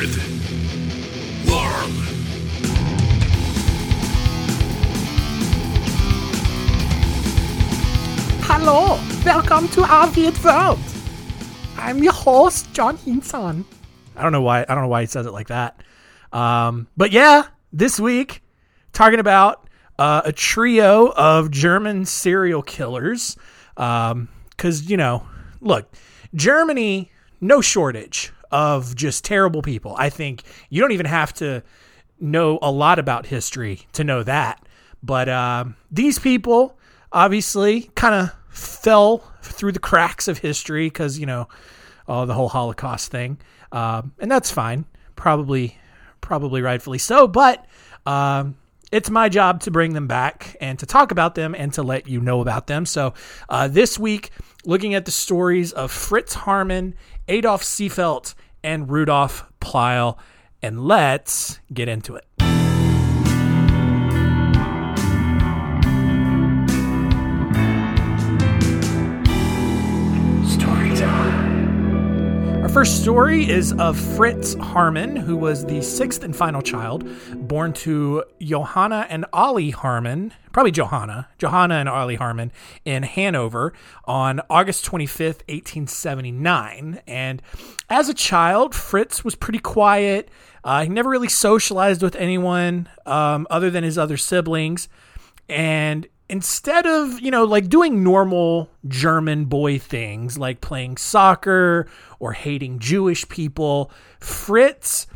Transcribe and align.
with 0.00 0.16
Warm. 1.48 1.92
Hello, 8.42 9.00
welcome 9.24 9.66
to 9.68 9.82
our 9.82 10.08
weird 10.12 10.38
world. 10.44 10.78
I'm 11.76 12.00
your 12.00 12.12
host, 12.12 12.72
John 12.72 12.96
Hinson. 12.98 13.64
I 14.14 14.22
don't 14.22 14.30
know 14.30 14.42
why. 14.42 14.62
I 14.62 14.66
don't 14.66 14.82
know 14.82 14.88
why 14.88 15.00
he 15.00 15.06
says 15.06 15.26
it 15.26 15.32
like 15.32 15.48
that. 15.48 15.82
Um, 16.32 16.86
but 16.96 17.10
yeah, 17.10 17.48
this 17.72 17.98
week 17.98 18.42
talking 18.92 19.18
about 19.18 19.68
uh, 19.98 20.22
a 20.24 20.32
trio 20.32 21.08
of 21.16 21.50
German 21.50 22.04
serial 22.04 22.62
killers. 22.62 23.36
Because 23.74 24.88
you 24.88 24.96
know, 24.96 25.26
look, 25.60 25.92
Germany, 26.34 27.10
no 27.40 27.60
shortage 27.60 28.32
of 28.50 28.94
just 28.94 29.24
terrible 29.24 29.62
people. 29.62 29.94
I 29.98 30.10
think 30.10 30.42
you 30.70 30.80
don't 30.80 30.92
even 30.92 31.06
have 31.06 31.32
to 31.34 31.62
know 32.20 32.58
a 32.62 32.70
lot 32.70 32.98
about 32.98 33.26
history 33.26 33.86
to 33.92 34.04
know 34.04 34.22
that. 34.22 34.64
But 35.02 35.28
um, 35.28 35.76
these 35.90 36.18
people 36.18 36.76
obviously 37.12 37.90
kind 37.94 38.14
of 38.14 38.34
fell 38.48 39.18
through 39.42 39.72
the 39.72 39.78
cracks 39.78 40.28
of 40.28 40.38
history 40.38 40.86
because 40.86 41.18
you 41.18 41.26
know 41.26 41.48
uh, 42.08 42.24
the 42.24 42.34
whole 42.34 42.48
Holocaust 42.48 43.10
thing, 43.10 43.38
um, 43.72 44.12
and 44.18 44.30
that's 44.30 44.50
fine. 44.50 44.84
Probably, 45.16 45.76
probably 46.20 46.62
rightfully 46.62 46.98
so. 46.98 47.28
But 47.28 47.64
um, 48.06 48.56
it's 48.90 49.10
my 49.10 49.28
job 49.28 49.60
to 49.62 49.70
bring 49.70 49.92
them 49.92 50.06
back 50.06 50.56
and 50.60 50.78
to 50.78 50.86
talk 50.86 51.10
about 51.10 51.34
them 51.34 51.54
and 51.54 51.72
to 51.74 51.82
let 51.82 52.08
you 52.08 52.20
know 52.20 52.40
about 52.40 52.66
them. 52.66 52.86
So 52.86 53.14
uh, 53.48 53.68
this 53.68 53.98
week, 53.98 54.30
looking 54.64 54.94
at 54.94 55.04
the 55.04 55.10
stories 55.10 55.72
of 55.72 55.90
Fritz 55.90 56.34
Haarmann, 56.34 56.94
Adolf 57.28 57.62
Seefeld, 57.62 58.34
and 58.62 58.90
Rudolf 58.90 59.44
Pleil, 59.60 60.18
and 60.62 60.84
let's 60.84 61.60
get 61.72 61.88
into 61.88 62.14
it. 62.16 62.24
First 72.78 73.02
story 73.02 73.50
is 73.50 73.72
of 73.72 73.98
Fritz 73.98 74.54
Haarmann, 74.54 75.18
who 75.18 75.36
was 75.36 75.66
the 75.66 75.82
sixth 75.82 76.22
and 76.22 76.34
final 76.34 76.62
child, 76.62 77.04
born 77.34 77.72
to 77.72 78.22
Johanna 78.40 79.04
and 79.10 79.26
Ollie 79.32 79.72
Haarmann, 79.72 80.30
probably 80.52 80.70
Johanna, 80.70 81.26
Johanna 81.38 81.74
and 81.74 81.88
Ollie 81.88 82.18
Haarmann 82.18 82.52
in 82.84 83.02
Hanover 83.02 83.72
on 84.04 84.40
August 84.48 84.86
25th, 84.86 85.42
1879. 85.48 87.00
And 87.08 87.42
as 87.90 88.08
a 88.08 88.14
child, 88.14 88.76
Fritz 88.76 89.24
was 89.24 89.34
pretty 89.34 89.58
quiet. 89.58 90.30
Uh, 90.62 90.84
he 90.84 90.88
never 90.88 91.10
really 91.10 91.28
socialized 91.28 92.00
with 92.00 92.14
anyone 92.14 92.88
um, 93.06 93.48
other 93.50 93.70
than 93.70 93.82
his 93.82 93.98
other 93.98 94.16
siblings. 94.16 94.88
And 95.48 96.06
instead 96.28 96.86
of, 96.86 97.20
you 97.20 97.30
know, 97.30 97.44
like 97.44 97.68
doing 97.68 98.02
normal 98.02 98.70
German 98.86 99.46
boy 99.46 99.78
things 99.78 100.38
like 100.38 100.60
playing 100.60 100.96
soccer 100.96 101.88
or 102.18 102.32
hating 102.32 102.78
Jewish 102.78 103.28
people, 103.28 103.90
Fritz 104.20 105.06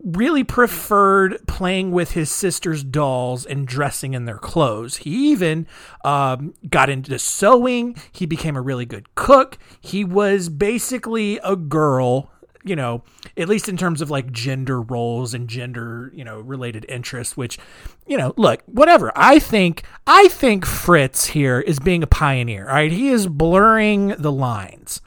really 0.00 0.44
preferred 0.44 1.38
playing 1.46 1.90
with 1.90 2.12
his 2.12 2.30
sister's 2.30 2.84
dolls 2.84 3.44
and 3.44 3.66
dressing 3.66 4.14
in 4.14 4.24
their 4.26 4.38
clothes. 4.38 4.98
He 4.98 5.30
even 5.30 5.66
um, 6.04 6.54
got 6.68 6.88
into 6.88 7.18
sewing. 7.18 7.96
He 8.12 8.26
became 8.26 8.56
a 8.56 8.62
really 8.62 8.86
good 8.86 9.14
cook. 9.14 9.58
He 9.80 10.04
was 10.04 10.48
basically 10.48 11.40
a 11.42 11.56
girl 11.56 12.30
you 12.68 12.76
know, 12.76 13.02
at 13.36 13.48
least 13.48 13.68
in 13.68 13.76
terms 13.76 14.00
of 14.00 14.10
like 14.10 14.30
gender 14.30 14.80
roles 14.80 15.34
and 15.34 15.48
gender, 15.48 16.12
you 16.14 16.24
know, 16.24 16.40
related 16.40 16.84
interests, 16.88 17.36
which, 17.36 17.58
you 18.06 18.16
know, 18.16 18.34
look, 18.36 18.62
whatever. 18.66 19.10
I 19.16 19.38
think, 19.38 19.84
I 20.06 20.28
think 20.28 20.66
Fritz 20.66 21.26
here 21.26 21.60
is 21.60 21.78
being 21.80 22.02
a 22.02 22.06
pioneer, 22.06 22.66
right? 22.66 22.92
He 22.92 23.08
is 23.08 23.26
blurring 23.26 24.08
the 24.18 24.32
lines 24.32 25.00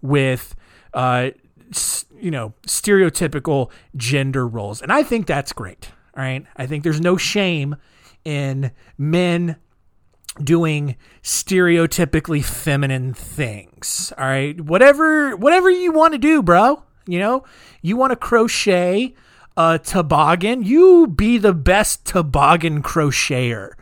with, 0.00 0.54
uh, 0.94 1.30
you 2.18 2.30
know, 2.30 2.54
stereotypical 2.66 3.70
gender 3.96 4.46
roles. 4.46 4.82
And 4.82 4.92
I 4.92 5.02
think 5.02 5.26
that's 5.26 5.52
great, 5.52 5.90
all 6.16 6.22
right? 6.22 6.46
I 6.56 6.66
think 6.66 6.84
there's 6.84 7.00
no 7.00 7.16
shame 7.16 7.76
in 8.24 8.70
men 8.98 9.56
doing 10.42 10.96
stereotypically 11.22 12.44
feminine 12.44 13.14
things. 13.14 14.12
All 14.16 14.24
right. 14.24 14.60
Whatever 14.60 15.36
whatever 15.36 15.70
you 15.70 15.92
want 15.92 16.12
to 16.12 16.18
do, 16.18 16.42
bro. 16.42 16.84
You 17.06 17.18
know, 17.18 17.44
you 17.82 17.96
want 17.96 18.12
to 18.12 18.16
crochet 18.16 19.14
a 19.56 19.78
toboggan, 19.78 20.62
you 20.62 21.06
be 21.06 21.38
the 21.38 21.54
best 21.54 22.04
toboggan 22.04 22.82
crocheter 22.82 23.72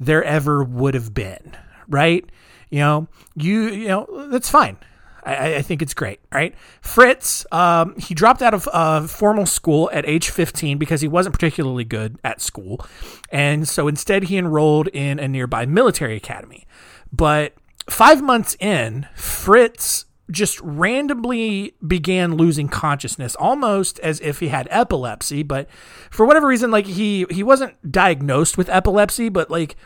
there 0.00 0.24
ever 0.24 0.64
would 0.64 0.94
have 0.94 1.14
been, 1.14 1.56
right? 1.88 2.24
You 2.70 2.80
know, 2.80 3.08
you 3.34 3.68
you 3.68 3.88
know 3.88 4.28
that's 4.28 4.50
fine. 4.50 4.76
I, 5.24 5.56
I 5.56 5.62
think 5.62 5.82
it's 5.82 5.94
great, 5.94 6.20
right? 6.32 6.54
Fritz, 6.80 7.46
um, 7.52 7.94
he 7.96 8.14
dropped 8.14 8.42
out 8.42 8.54
of 8.54 8.68
uh, 8.72 9.06
formal 9.06 9.46
school 9.46 9.88
at 9.92 10.04
age 10.06 10.30
15 10.30 10.78
because 10.78 11.00
he 11.00 11.08
wasn't 11.08 11.34
particularly 11.34 11.84
good 11.84 12.18
at 12.24 12.40
school. 12.40 12.84
And 13.30 13.68
so 13.68 13.88
instead, 13.88 14.24
he 14.24 14.36
enrolled 14.36 14.88
in 14.88 15.18
a 15.18 15.28
nearby 15.28 15.64
military 15.66 16.16
academy. 16.16 16.66
But 17.12 17.54
five 17.88 18.22
months 18.22 18.56
in, 18.58 19.06
Fritz 19.14 20.06
just 20.32 20.60
randomly 20.60 21.74
began 21.86 22.34
losing 22.34 22.68
consciousness 22.68 23.36
almost 23.36 23.98
as 24.00 24.18
if 24.20 24.40
he 24.40 24.48
had 24.48 24.66
epilepsy 24.70 25.42
but 25.42 25.68
for 26.10 26.26
whatever 26.26 26.46
reason 26.46 26.70
like 26.70 26.86
he 26.86 27.26
he 27.30 27.42
wasn't 27.42 27.92
diagnosed 27.92 28.58
with 28.58 28.68
epilepsy 28.68 29.28
but 29.28 29.50
like 29.50 29.76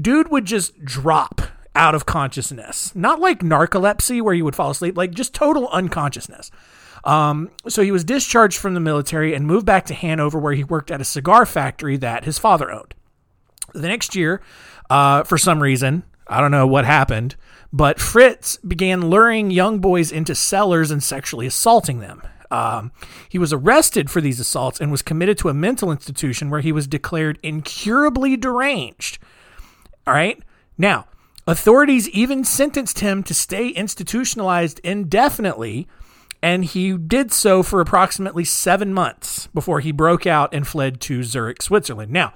dude 0.00 0.30
would 0.30 0.44
just 0.44 0.84
drop 0.84 1.42
out 1.74 1.94
of 1.94 2.06
consciousness. 2.06 2.94
Not 2.94 3.20
like 3.20 3.40
narcolepsy 3.40 4.20
where 4.20 4.34
you 4.34 4.44
would 4.44 4.56
fall 4.56 4.70
asleep 4.70 4.96
like 4.96 5.12
just 5.12 5.34
total 5.34 5.68
unconsciousness. 5.68 6.50
Um, 7.04 7.50
so 7.68 7.82
he 7.82 7.92
was 7.92 8.04
discharged 8.04 8.58
from 8.58 8.74
the 8.74 8.80
military 8.80 9.34
and 9.34 9.46
moved 9.46 9.64
back 9.64 9.86
to 9.86 9.94
hanover 9.94 10.38
where 10.38 10.52
he 10.52 10.64
worked 10.64 10.90
at 10.90 11.00
a 11.00 11.04
cigar 11.04 11.46
factory 11.46 11.96
that 11.96 12.24
his 12.24 12.38
father 12.38 12.70
owned. 12.70 12.94
The 13.72 13.88
next 13.88 14.14
year 14.14 14.42
uh, 14.90 15.22
for 15.24 15.38
some 15.38 15.62
reason 15.62 16.02
i 16.30 16.40
don't 16.40 16.50
know 16.50 16.66
what 16.66 16.84
happened 16.84 17.36
but 17.72 18.00
Fritz 18.00 18.56
began 18.58 19.08
luring 19.08 19.50
young 19.50 19.78
boys 19.78 20.10
into 20.10 20.34
cellars 20.34 20.90
and 20.90 21.02
sexually 21.02 21.46
assaulting 21.46 22.00
them. 22.00 22.22
Um, 22.50 22.90
he 23.28 23.38
was 23.38 23.52
arrested 23.52 24.10
for 24.10 24.20
these 24.20 24.40
assaults 24.40 24.80
and 24.80 24.90
was 24.90 25.02
committed 25.02 25.38
to 25.38 25.48
a 25.48 25.54
mental 25.54 25.92
institution 25.92 26.50
where 26.50 26.60
he 26.60 26.72
was 26.72 26.88
declared 26.88 27.38
incurably 27.44 28.36
deranged. 28.36 29.18
All 30.04 30.14
right. 30.14 30.42
Now, 30.76 31.06
authorities 31.46 32.08
even 32.08 32.42
sentenced 32.42 32.98
him 32.98 33.22
to 33.22 33.34
stay 33.34 33.68
institutionalized 33.68 34.80
indefinitely, 34.82 35.86
and 36.42 36.64
he 36.64 36.96
did 36.96 37.30
so 37.30 37.62
for 37.62 37.80
approximately 37.80 38.44
seven 38.44 38.92
months 38.92 39.46
before 39.48 39.78
he 39.78 39.92
broke 39.92 40.26
out 40.26 40.52
and 40.52 40.66
fled 40.66 41.00
to 41.02 41.22
Zurich, 41.22 41.62
Switzerland. 41.62 42.10
Now, 42.10 42.32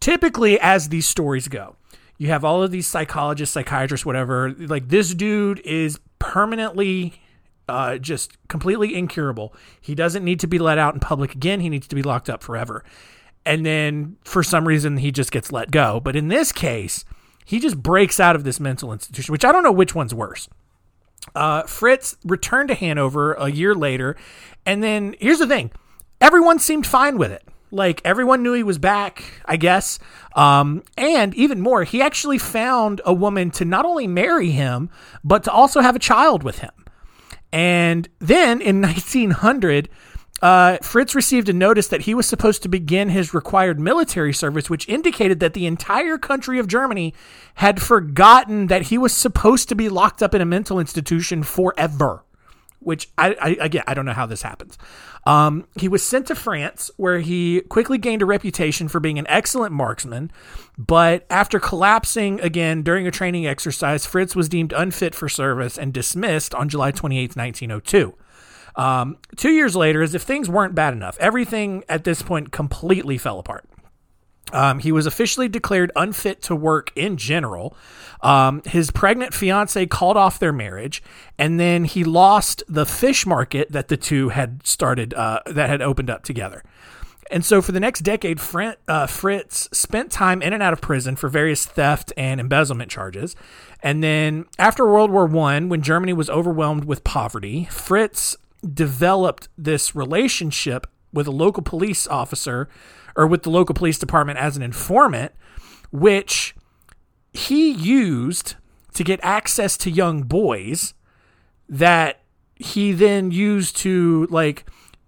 typically, 0.00 0.58
as 0.58 0.88
these 0.88 1.06
stories 1.06 1.48
go, 1.48 1.76
you 2.18 2.28
have 2.28 2.44
all 2.44 2.62
of 2.62 2.70
these 2.70 2.86
psychologists, 2.86 3.52
psychiatrists, 3.52 4.06
whatever. 4.06 4.52
Like 4.52 4.88
this 4.88 5.14
dude 5.14 5.60
is 5.60 5.98
permanently 6.18 7.20
uh, 7.68 7.98
just 7.98 8.36
completely 8.48 8.94
incurable. 8.94 9.54
He 9.80 9.94
doesn't 9.94 10.24
need 10.24 10.40
to 10.40 10.46
be 10.46 10.58
let 10.58 10.78
out 10.78 10.94
in 10.94 11.00
public 11.00 11.34
again. 11.34 11.60
He 11.60 11.68
needs 11.68 11.86
to 11.88 11.96
be 11.96 12.02
locked 12.02 12.30
up 12.30 12.42
forever. 12.42 12.84
And 13.44 13.64
then 13.64 14.16
for 14.24 14.42
some 14.42 14.66
reason, 14.66 14.96
he 14.98 15.12
just 15.12 15.30
gets 15.30 15.52
let 15.52 15.70
go. 15.70 16.00
But 16.00 16.16
in 16.16 16.28
this 16.28 16.52
case, 16.52 17.04
he 17.44 17.60
just 17.60 17.80
breaks 17.80 18.18
out 18.18 18.34
of 18.34 18.44
this 18.44 18.58
mental 18.58 18.92
institution, 18.92 19.32
which 19.32 19.44
I 19.44 19.52
don't 19.52 19.62
know 19.62 19.72
which 19.72 19.94
one's 19.94 20.14
worse. 20.14 20.48
Uh, 21.34 21.62
Fritz 21.62 22.16
returned 22.24 22.68
to 22.68 22.74
Hanover 22.74 23.34
a 23.34 23.48
year 23.48 23.74
later. 23.74 24.16
And 24.64 24.82
then 24.82 25.14
here's 25.20 25.38
the 25.38 25.46
thing 25.46 25.70
everyone 26.20 26.58
seemed 26.58 26.86
fine 26.86 27.18
with 27.18 27.30
it. 27.30 27.46
Like 27.76 28.00
everyone 28.04 28.42
knew 28.42 28.54
he 28.54 28.62
was 28.62 28.78
back, 28.78 29.22
I 29.44 29.56
guess. 29.56 29.98
Um, 30.34 30.82
and 30.96 31.34
even 31.34 31.60
more, 31.60 31.84
he 31.84 32.02
actually 32.02 32.38
found 32.38 33.00
a 33.04 33.12
woman 33.12 33.50
to 33.52 33.64
not 33.64 33.84
only 33.84 34.06
marry 34.06 34.50
him, 34.50 34.90
but 35.22 35.44
to 35.44 35.52
also 35.52 35.80
have 35.80 35.94
a 35.94 36.00
child 36.00 36.42
with 36.42 36.58
him. 36.58 36.72
And 37.52 38.08
then 38.18 38.60
in 38.60 38.80
1900, 38.82 39.88
uh, 40.42 40.76
Fritz 40.82 41.14
received 41.14 41.48
a 41.48 41.52
notice 41.52 41.88
that 41.88 42.02
he 42.02 42.14
was 42.14 42.26
supposed 42.26 42.62
to 42.62 42.68
begin 42.68 43.08
his 43.08 43.32
required 43.32 43.80
military 43.80 44.34
service, 44.34 44.68
which 44.68 44.88
indicated 44.88 45.40
that 45.40 45.54
the 45.54 45.66
entire 45.66 46.18
country 46.18 46.58
of 46.58 46.66
Germany 46.66 47.14
had 47.54 47.80
forgotten 47.80 48.66
that 48.66 48.82
he 48.82 48.98
was 48.98 49.14
supposed 49.14 49.68
to 49.68 49.74
be 49.74 49.88
locked 49.88 50.22
up 50.22 50.34
in 50.34 50.42
a 50.42 50.46
mental 50.46 50.78
institution 50.78 51.42
forever 51.42 52.25
which 52.80 53.08
I, 53.18 53.36
I 53.40 53.48
again 53.60 53.84
I 53.86 53.94
don't 53.94 54.06
know 54.06 54.12
how 54.12 54.26
this 54.26 54.42
happens. 54.42 54.78
Um, 55.26 55.66
he 55.76 55.88
was 55.88 56.04
sent 56.04 56.26
to 56.28 56.34
France, 56.34 56.90
where 56.96 57.18
he 57.18 57.62
quickly 57.62 57.98
gained 57.98 58.22
a 58.22 58.26
reputation 58.26 58.86
for 58.88 59.00
being 59.00 59.18
an 59.18 59.26
excellent 59.28 59.72
marksman. 59.72 60.30
But 60.78 61.26
after 61.28 61.58
collapsing 61.58 62.40
again 62.40 62.82
during 62.82 63.06
a 63.06 63.10
training 63.10 63.46
exercise, 63.46 64.06
Fritz 64.06 64.36
was 64.36 64.48
deemed 64.48 64.72
unfit 64.72 65.14
for 65.14 65.28
service 65.28 65.76
and 65.76 65.92
dismissed 65.92 66.54
on 66.54 66.68
July 66.68 66.92
28, 66.92 67.34
1902. 67.34 68.14
Um, 68.76 69.16
two 69.36 69.50
years 69.50 69.74
later, 69.74 70.02
as 70.02 70.14
if 70.14 70.22
things 70.22 70.48
weren't 70.48 70.74
bad 70.74 70.92
enough, 70.92 71.16
everything 71.18 71.82
at 71.88 72.04
this 72.04 72.22
point 72.22 72.52
completely 72.52 73.18
fell 73.18 73.38
apart. 73.38 73.64
Um, 74.52 74.78
he 74.78 74.92
was 74.92 75.06
officially 75.06 75.48
declared 75.48 75.90
unfit 75.96 76.40
to 76.42 76.54
work 76.54 76.92
in 76.94 77.16
general. 77.16 77.76
Um, 78.22 78.62
his 78.64 78.90
pregnant 78.90 79.34
fiance 79.34 79.84
called 79.86 80.16
off 80.16 80.38
their 80.38 80.52
marriage, 80.52 81.02
and 81.38 81.60
then 81.60 81.84
he 81.84 82.04
lost 82.04 82.62
the 82.68 82.86
fish 82.86 83.26
market 83.26 83.72
that 83.72 83.88
the 83.88 83.96
two 83.96 84.30
had 84.30 84.66
started, 84.66 85.14
uh, 85.14 85.40
that 85.46 85.68
had 85.68 85.82
opened 85.82 86.10
up 86.10 86.22
together. 86.22 86.62
And 87.30 87.44
so, 87.44 87.60
for 87.60 87.72
the 87.72 87.80
next 87.80 88.00
decade, 88.00 88.40
uh, 88.86 89.06
Fritz 89.06 89.68
spent 89.72 90.12
time 90.12 90.42
in 90.42 90.52
and 90.52 90.62
out 90.62 90.72
of 90.72 90.80
prison 90.80 91.16
for 91.16 91.28
various 91.28 91.64
theft 91.64 92.12
and 92.16 92.40
embezzlement 92.40 92.90
charges. 92.90 93.34
And 93.82 94.02
then, 94.02 94.46
after 94.58 94.86
World 94.86 95.10
War 95.10 95.26
One, 95.26 95.68
when 95.68 95.82
Germany 95.82 96.12
was 96.12 96.30
overwhelmed 96.30 96.84
with 96.84 97.02
poverty, 97.02 97.66
Fritz 97.70 98.36
developed 98.72 99.48
this 99.58 99.94
relationship 99.94 100.86
with 101.12 101.26
a 101.26 101.32
local 101.32 101.62
police 101.62 102.06
officer 102.06 102.68
or 103.16 103.26
with 103.26 103.42
the 103.42 103.50
local 103.50 103.74
police 103.74 103.98
department 103.98 104.38
as 104.38 104.56
an 104.56 104.62
informant, 104.62 105.32
which 105.90 106.54
he 107.32 107.70
used 107.70 108.54
to 108.94 109.04
get 109.04 109.20
access 109.22 109.76
to 109.76 109.90
young 109.90 110.22
boys 110.22 110.94
that 111.68 112.20
he 112.54 112.92
then 112.92 113.30
used 113.30 113.76
to 113.76 114.26
like 114.30 114.64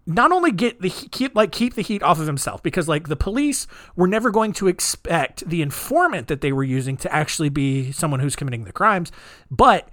not 0.06 0.32
only 0.32 0.50
get 0.50 0.80
the 0.80 0.90
keep 0.90 1.34
like 1.34 1.52
keep 1.52 1.74
the 1.74 1.82
heat 1.82 2.02
off 2.02 2.18
of 2.18 2.26
himself 2.26 2.62
because 2.62 2.88
like 2.88 3.08
the 3.08 3.16
police 3.16 3.66
were 3.94 4.08
never 4.08 4.30
going 4.30 4.52
to 4.52 4.68
expect 4.68 5.48
the 5.48 5.62
informant 5.62 6.28
that 6.28 6.40
they 6.40 6.52
were 6.52 6.64
using 6.64 6.96
to 6.96 7.12
actually 7.12 7.48
be 7.48 7.92
someone 7.92 8.20
who's 8.20 8.36
committing 8.36 8.64
the 8.64 8.72
crimes. 8.72 9.12
But 9.50 9.88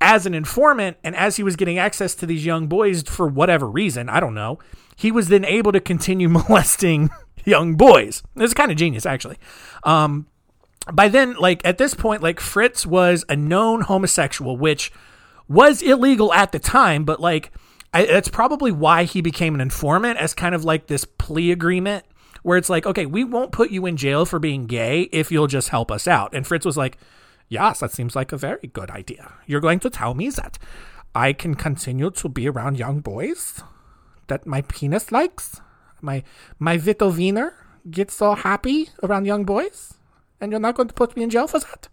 as 0.00 0.26
an 0.26 0.34
informant 0.34 0.96
and 1.02 1.16
as 1.16 1.36
he 1.36 1.42
was 1.42 1.56
getting 1.56 1.78
access 1.78 2.14
to 2.14 2.26
these 2.26 2.44
young 2.44 2.66
boys 2.66 3.02
for 3.02 3.26
whatever 3.26 3.66
reason 3.66 4.08
i 4.08 4.20
don't 4.20 4.34
know 4.34 4.58
he 4.96 5.10
was 5.10 5.28
then 5.28 5.44
able 5.44 5.72
to 5.72 5.80
continue 5.80 6.28
molesting 6.48 7.08
young 7.44 7.76
boys. 7.76 8.22
It's 8.36 8.54
kind 8.54 8.70
of 8.70 8.76
genius, 8.76 9.06
actually. 9.06 9.38
Um, 9.82 10.26
by 10.92 11.08
then, 11.08 11.34
like 11.34 11.62
at 11.64 11.78
this 11.78 11.94
point, 11.94 12.22
like 12.22 12.40
Fritz 12.40 12.84
was 12.84 13.24
a 13.28 13.36
known 13.36 13.82
homosexual, 13.82 14.56
which 14.56 14.92
was 15.48 15.82
illegal 15.82 16.32
at 16.32 16.52
the 16.52 16.58
time, 16.58 17.04
but 17.04 17.20
like 17.20 17.50
I, 17.92 18.06
that's 18.06 18.28
probably 18.28 18.72
why 18.72 19.04
he 19.04 19.20
became 19.20 19.54
an 19.54 19.60
informant 19.60 20.18
as 20.18 20.34
kind 20.34 20.54
of 20.54 20.64
like 20.64 20.88
this 20.88 21.04
plea 21.04 21.52
agreement 21.52 22.04
where 22.42 22.58
it's 22.58 22.68
like, 22.68 22.86
okay, 22.86 23.06
we 23.06 23.24
won't 23.24 23.52
put 23.52 23.70
you 23.70 23.86
in 23.86 23.96
jail 23.96 24.26
for 24.26 24.38
being 24.38 24.66
gay 24.66 25.02
if 25.12 25.32
you'll 25.32 25.46
just 25.46 25.70
help 25.70 25.90
us 25.90 26.06
out. 26.06 26.34
And 26.34 26.46
Fritz 26.46 26.66
was 26.66 26.76
like, 26.76 26.98
yes, 27.48 27.80
that 27.80 27.92
seems 27.92 28.14
like 28.14 28.32
a 28.32 28.36
very 28.36 28.66
good 28.72 28.90
idea. 28.90 29.32
You're 29.46 29.60
going 29.60 29.80
to 29.80 29.90
tell 29.90 30.12
me 30.12 30.28
that 30.30 30.58
I 31.14 31.32
can 31.32 31.54
continue 31.54 32.10
to 32.10 32.28
be 32.28 32.48
around 32.48 32.78
young 32.78 33.00
boys 33.00 33.62
that 34.26 34.46
my 34.46 34.62
penis 34.62 35.12
likes 35.12 35.60
my 36.04 36.22
my 36.58 36.76
Vito 36.76 37.10
Wiener 37.10 37.54
gets 37.90 38.14
so 38.14 38.34
happy 38.34 38.90
around 39.02 39.24
young 39.24 39.44
boys, 39.44 39.94
and 40.40 40.52
you're 40.52 40.60
not 40.60 40.76
going 40.76 40.88
to 40.88 40.94
put 40.94 41.16
me 41.16 41.22
in 41.22 41.30
jail 41.30 41.48
for 41.48 41.58
that. 41.58 41.88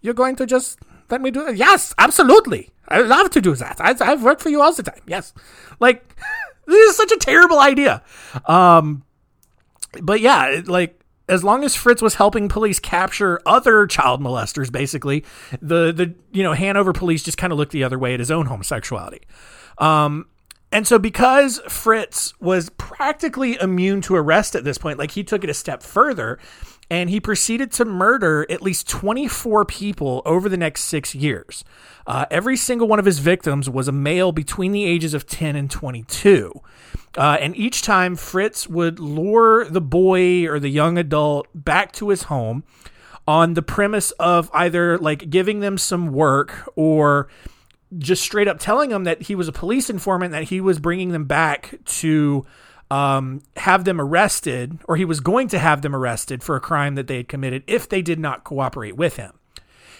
You're 0.00 0.14
going 0.14 0.36
to 0.36 0.46
just 0.46 0.78
let 1.10 1.20
me 1.20 1.30
do 1.30 1.46
it. 1.46 1.56
Yes, 1.56 1.94
absolutely. 1.98 2.70
I 2.88 3.00
love 3.00 3.30
to 3.30 3.40
do 3.40 3.54
that. 3.56 3.80
I, 3.80 3.94
I've 4.00 4.22
worked 4.22 4.42
for 4.42 4.48
you 4.48 4.60
all 4.60 4.72
the 4.72 4.82
time. 4.82 5.00
Yes, 5.06 5.32
like 5.80 6.14
this 6.66 6.90
is 6.90 6.96
such 6.96 7.12
a 7.12 7.16
terrible 7.16 7.58
idea. 7.58 8.02
Um, 8.44 9.04
but 10.02 10.20
yeah, 10.20 10.62
like 10.66 11.00
as 11.28 11.42
long 11.42 11.64
as 11.64 11.74
Fritz 11.74 12.02
was 12.02 12.14
helping 12.14 12.48
police 12.48 12.78
capture 12.78 13.40
other 13.46 13.86
child 13.86 14.20
molesters, 14.20 14.70
basically, 14.70 15.24
the 15.60 15.92
the 15.92 16.14
you 16.32 16.42
know 16.42 16.52
Hanover 16.52 16.92
police 16.92 17.22
just 17.22 17.38
kind 17.38 17.52
of 17.52 17.58
looked 17.58 17.72
the 17.72 17.84
other 17.84 17.98
way 17.98 18.14
at 18.14 18.20
his 18.20 18.30
own 18.30 18.46
homosexuality. 18.46 19.22
Um, 19.78 20.26
and 20.72 20.86
so, 20.86 20.98
because 20.98 21.60
Fritz 21.68 22.34
was 22.40 22.70
practically 22.70 23.56
immune 23.60 24.00
to 24.02 24.16
arrest 24.16 24.54
at 24.54 24.64
this 24.64 24.78
point, 24.78 24.98
like 24.98 25.12
he 25.12 25.22
took 25.22 25.44
it 25.44 25.50
a 25.50 25.54
step 25.54 25.82
further 25.82 26.38
and 26.90 27.10
he 27.10 27.20
proceeded 27.20 27.72
to 27.72 27.84
murder 27.84 28.46
at 28.50 28.62
least 28.62 28.88
24 28.88 29.64
people 29.64 30.22
over 30.24 30.48
the 30.48 30.56
next 30.56 30.84
six 30.84 31.14
years. 31.14 31.64
Uh, 32.06 32.26
every 32.30 32.56
single 32.56 32.86
one 32.86 32.98
of 32.98 33.04
his 33.04 33.18
victims 33.18 33.68
was 33.68 33.88
a 33.88 33.92
male 33.92 34.32
between 34.32 34.72
the 34.72 34.84
ages 34.84 35.14
of 35.14 35.26
10 35.26 35.56
and 35.56 35.70
22. 35.70 36.52
Uh, 37.16 37.38
and 37.40 37.56
each 37.56 37.82
time, 37.82 38.14
Fritz 38.14 38.68
would 38.68 39.00
lure 39.00 39.64
the 39.64 39.80
boy 39.80 40.46
or 40.46 40.60
the 40.60 40.68
young 40.68 40.98
adult 40.98 41.48
back 41.54 41.92
to 41.92 42.10
his 42.10 42.24
home 42.24 42.62
on 43.26 43.54
the 43.54 43.62
premise 43.62 44.12
of 44.12 44.50
either 44.52 44.98
like 44.98 45.30
giving 45.30 45.60
them 45.60 45.78
some 45.78 46.12
work 46.12 46.70
or 46.76 47.28
just 47.98 48.22
straight 48.22 48.48
up 48.48 48.58
telling 48.58 48.90
them 48.90 49.04
that 49.04 49.22
he 49.22 49.34
was 49.34 49.48
a 49.48 49.52
police 49.52 49.88
informant, 49.88 50.32
that 50.32 50.44
he 50.44 50.60
was 50.60 50.78
bringing 50.78 51.10
them 51.10 51.24
back 51.24 51.78
to 51.84 52.44
um, 52.90 53.42
have 53.56 53.84
them 53.84 54.00
arrested, 54.00 54.78
or 54.84 54.96
he 54.96 55.04
was 55.04 55.20
going 55.20 55.48
to 55.48 55.58
have 55.58 55.82
them 55.82 55.94
arrested 55.94 56.42
for 56.42 56.56
a 56.56 56.60
crime 56.60 56.94
that 56.94 57.06
they 57.06 57.16
had 57.16 57.28
committed 57.28 57.62
if 57.66 57.88
they 57.88 58.02
did 58.02 58.18
not 58.18 58.44
cooperate 58.44 58.96
with 58.96 59.16
him. 59.16 59.32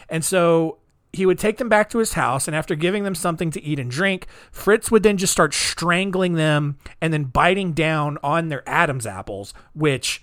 And 0.08 0.24
so 0.24 0.78
he 1.12 1.26
would 1.26 1.38
take 1.38 1.56
them 1.58 1.68
back 1.68 1.90
to 1.90 1.98
his 1.98 2.12
house, 2.12 2.46
and 2.46 2.56
after 2.56 2.74
giving 2.74 3.04
them 3.04 3.14
something 3.14 3.50
to 3.52 3.62
eat 3.62 3.78
and 3.78 3.90
drink, 3.90 4.26
Fritz 4.52 4.90
would 4.90 5.02
then 5.02 5.16
just 5.16 5.32
start 5.32 5.54
strangling 5.54 6.34
them 6.34 6.78
and 7.00 7.12
then 7.12 7.24
biting 7.24 7.72
down 7.72 8.18
on 8.22 8.48
their 8.48 8.68
Adam's 8.68 9.06
apples, 9.06 9.54
which 9.74 10.22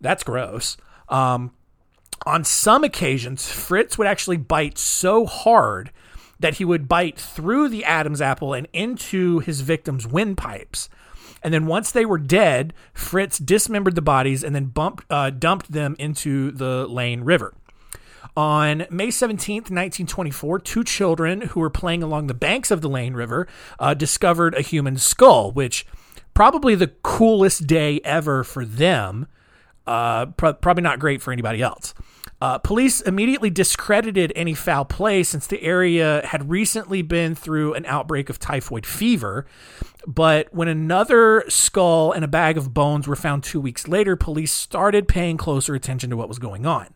that's 0.00 0.24
gross. 0.24 0.76
Um, 1.08 1.52
on 2.26 2.44
some 2.44 2.84
occasions, 2.84 3.50
Fritz 3.50 3.98
would 3.98 4.06
actually 4.06 4.36
bite 4.36 4.78
so 4.78 5.26
hard 5.26 5.90
that 6.40 6.54
he 6.56 6.64
would 6.64 6.88
bite 6.88 7.18
through 7.18 7.68
the 7.68 7.84
Adam's 7.84 8.20
apple 8.20 8.52
and 8.52 8.66
into 8.72 9.38
his 9.38 9.60
victims' 9.60 10.06
windpipes. 10.06 10.88
And 11.42 11.54
then 11.54 11.66
once 11.66 11.90
they 11.90 12.04
were 12.04 12.18
dead, 12.18 12.74
Fritz 12.92 13.38
dismembered 13.38 13.94
the 13.94 14.02
bodies 14.02 14.44
and 14.44 14.54
then 14.54 14.66
bumped, 14.66 15.04
uh, 15.10 15.30
dumped 15.30 15.72
them 15.72 15.96
into 15.98 16.50
the 16.50 16.86
Lane 16.86 17.22
River. 17.22 17.54
On 18.36 18.86
May 18.90 19.08
17th, 19.08 19.70
1924, 19.70 20.58
two 20.60 20.84
children 20.84 21.40
who 21.42 21.60
were 21.60 21.70
playing 21.70 22.02
along 22.02 22.26
the 22.26 22.34
banks 22.34 22.70
of 22.70 22.80
the 22.80 22.88
Lane 22.88 23.14
River 23.14 23.48
uh, 23.78 23.94
discovered 23.94 24.54
a 24.54 24.60
human 24.60 24.98
skull, 24.98 25.50
which 25.50 25.86
probably 26.34 26.74
the 26.74 26.92
coolest 27.02 27.66
day 27.66 28.00
ever 28.04 28.44
for 28.44 28.64
them. 28.64 29.26
Uh, 29.86 30.26
probably 30.26 30.82
not 30.82 31.00
great 31.00 31.20
for 31.20 31.32
anybody 31.32 31.60
else. 31.60 31.94
Uh, 32.40 32.56
police 32.58 33.02
immediately 33.02 33.50
discredited 33.50 34.32
any 34.34 34.54
foul 34.54 34.84
play 34.84 35.22
since 35.22 35.46
the 35.46 35.62
area 35.62 36.22
had 36.24 36.48
recently 36.48 37.02
been 37.02 37.34
through 37.34 37.74
an 37.74 37.84
outbreak 37.84 38.30
of 38.30 38.38
typhoid 38.38 38.86
fever. 38.86 39.44
But 40.06 40.52
when 40.54 40.68
another 40.68 41.44
skull 41.48 42.12
and 42.12 42.24
a 42.24 42.28
bag 42.28 42.56
of 42.56 42.72
bones 42.72 43.06
were 43.06 43.16
found 43.16 43.44
two 43.44 43.60
weeks 43.60 43.86
later, 43.86 44.16
police 44.16 44.52
started 44.52 45.06
paying 45.06 45.36
closer 45.36 45.74
attention 45.74 46.08
to 46.10 46.16
what 46.16 46.28
was 46.28 46.38
going 46.38 46.64
on. 46.64 46.94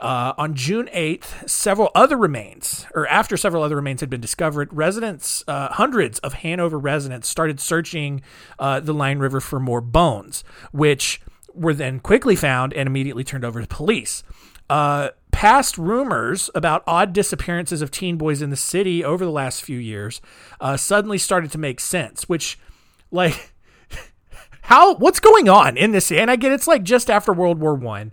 Uh, 0.00 0.34
on 0.36 0.54
June 0.54 0.88
8th, 0.92 1.48
several 1.48 1.90
other 1.94 2.16
remains, 2.16 2.84
or 2.94 3.06
after 3.06 3.36
several 3.36 3.62
other 3.62 3.76
remains 3.76 4.00
had 4.00 4.10
been 4.10 4.20
discovered, 4.20 4.68
residents, 4.72 5.44
uh, 5.46 5.68
hundreds 5.68 6.18
of 6.18 6.34
Hanover 6.34 6.80
residents, 6.80 7.28
started 7.28 7.60
searching 7.60 8.20
uh, 8.58 8.80
the 8.80 8.92
Leine 8.92 9.18
River 9.18 9.40
for 9.40 9.60
more 9.60 9.80
bones, 9.80 10.42
which 10.72 11.20
were 11.54 11.74
then 11.74 12.00
quickly 12.00 12.34
found 12.34 12.74
and 12.74 12.88
immediately 12.88 13.22
turned 13.22 13.44
over 13.44 13.60
to 13.60 13.66
police. 13.68 14.24
Uh, 14.70 15.10
past 15.30 15.76
rumors 15.76 16.48
about 16.54 16.84
odd 16.86 17.12
disappearances 17.12 17.82
of 17.82 17.90
teen 17.90 18.16
boys 18.16 18.40
in 18.40 18.50
the 18.50 18.56
city 18.56 19.04
over 19.04 19.24
the 19.24 19.30
last 19.30 19.62
few 19.62 19.78
years 19.78 20.20
uh, 20.60 20.76
suddenly 20.76 21.18
started 21.18 21.50
to 21.50 21.58
make 21.58 21.80
sense, 21.80 22.28
which, 22.28 22.58
like, 23.10 23.52
how, 24.62 24.94
what's 24.94 25.20
going 25.20 25.48
on 25.48 25.76
in 25.76 25.92
this? 25.92 26.10
And 26.10 26.30
I 26.30 26.36
get 26.36 26.52
it's 26.52 26.68
like 26.68 26.82
just 26.82 27.10
after 27.10 27.32
World 27.32 27.58
War 27.58 27.74
One. 27.74 28.12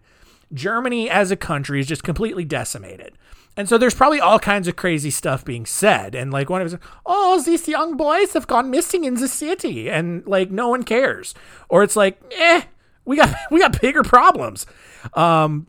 Germany 0.53 1.09
as 1.09 1.31
a 1.31 1.37
country 1.37 1.79
is 1.79 1.87
just 1.87 2.03
completely 2.03 2.43
decimated. 2.43 3.17
And 3.57 3.67
so 3.67 3.77
there's 3.77 3.95
probably 3.95 4.19
all 4.19 4.39
kinds 4.39 4.67
of 4.67 4.75
crazy 4.75 5.09
stuff 5.09 5.43
being 5.43 5.65
said. 5.65 6.15
And 6.15 6.31
like 6.31 6.49
one 6.49 6.61
of 6.61 6.73
us, 6.73 6.79
oh, 7.05 7.41
these 7.41 7.67
young 7.67 7.97
boys 7.97 8.33
have 8.33 8.47
gone 8.47 8.69
missing 8.69 9.03
in 9.03 9.15
the 9.15 9.27
city, 9.27 9.89
and 9.89 10.25
like 10.25 10.51
no 10.51 10.69
one 10.69 10.83
cares. 10.83 11.33
Or 11.67 11.83
it's 11.83 11.95
like, 11.95 12.21
eh, 12.37 12.63
we 13.05 13.17
got 13.17 13.35
we 13.51 13.59
got 13.59 13.79
bigger 13.81 14.03
problems. 14.03 14.65
Um, 15.13 15.67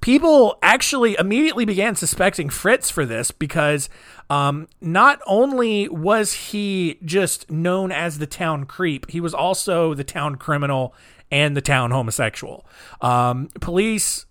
people 0.00 0.58
actually 0.62 1.16
immediately 1.18 1.64
began 1.64 1.94
suspecting 1.94 2.48
Fritz 2.48 2.90
for 2.90 3.04
this 3.04 3.30
because 3.30 3.88
um, 4.30 4.68
not 4.80 5.20
only 5.26 5.88
was 5.88 6.32
he 6.32 6.98
just 7.04 7.50
known 7.50 7.92
as 7.92 8.18
the 8.18 8.26
town 8.26 8.64
creep, 8.64 9.10
he 9.10 9.20
was 9.20 9.34
also 9.34 9.94
the 9.94 10.04
town 10.04 10.36
criminal 10.36 10.94
and 11.30 11.56
the 11.56 11.60
town 11.60 11.90
homosexual. 11.90 12.66
Um, 13.00 13.48
police 13.60 14.26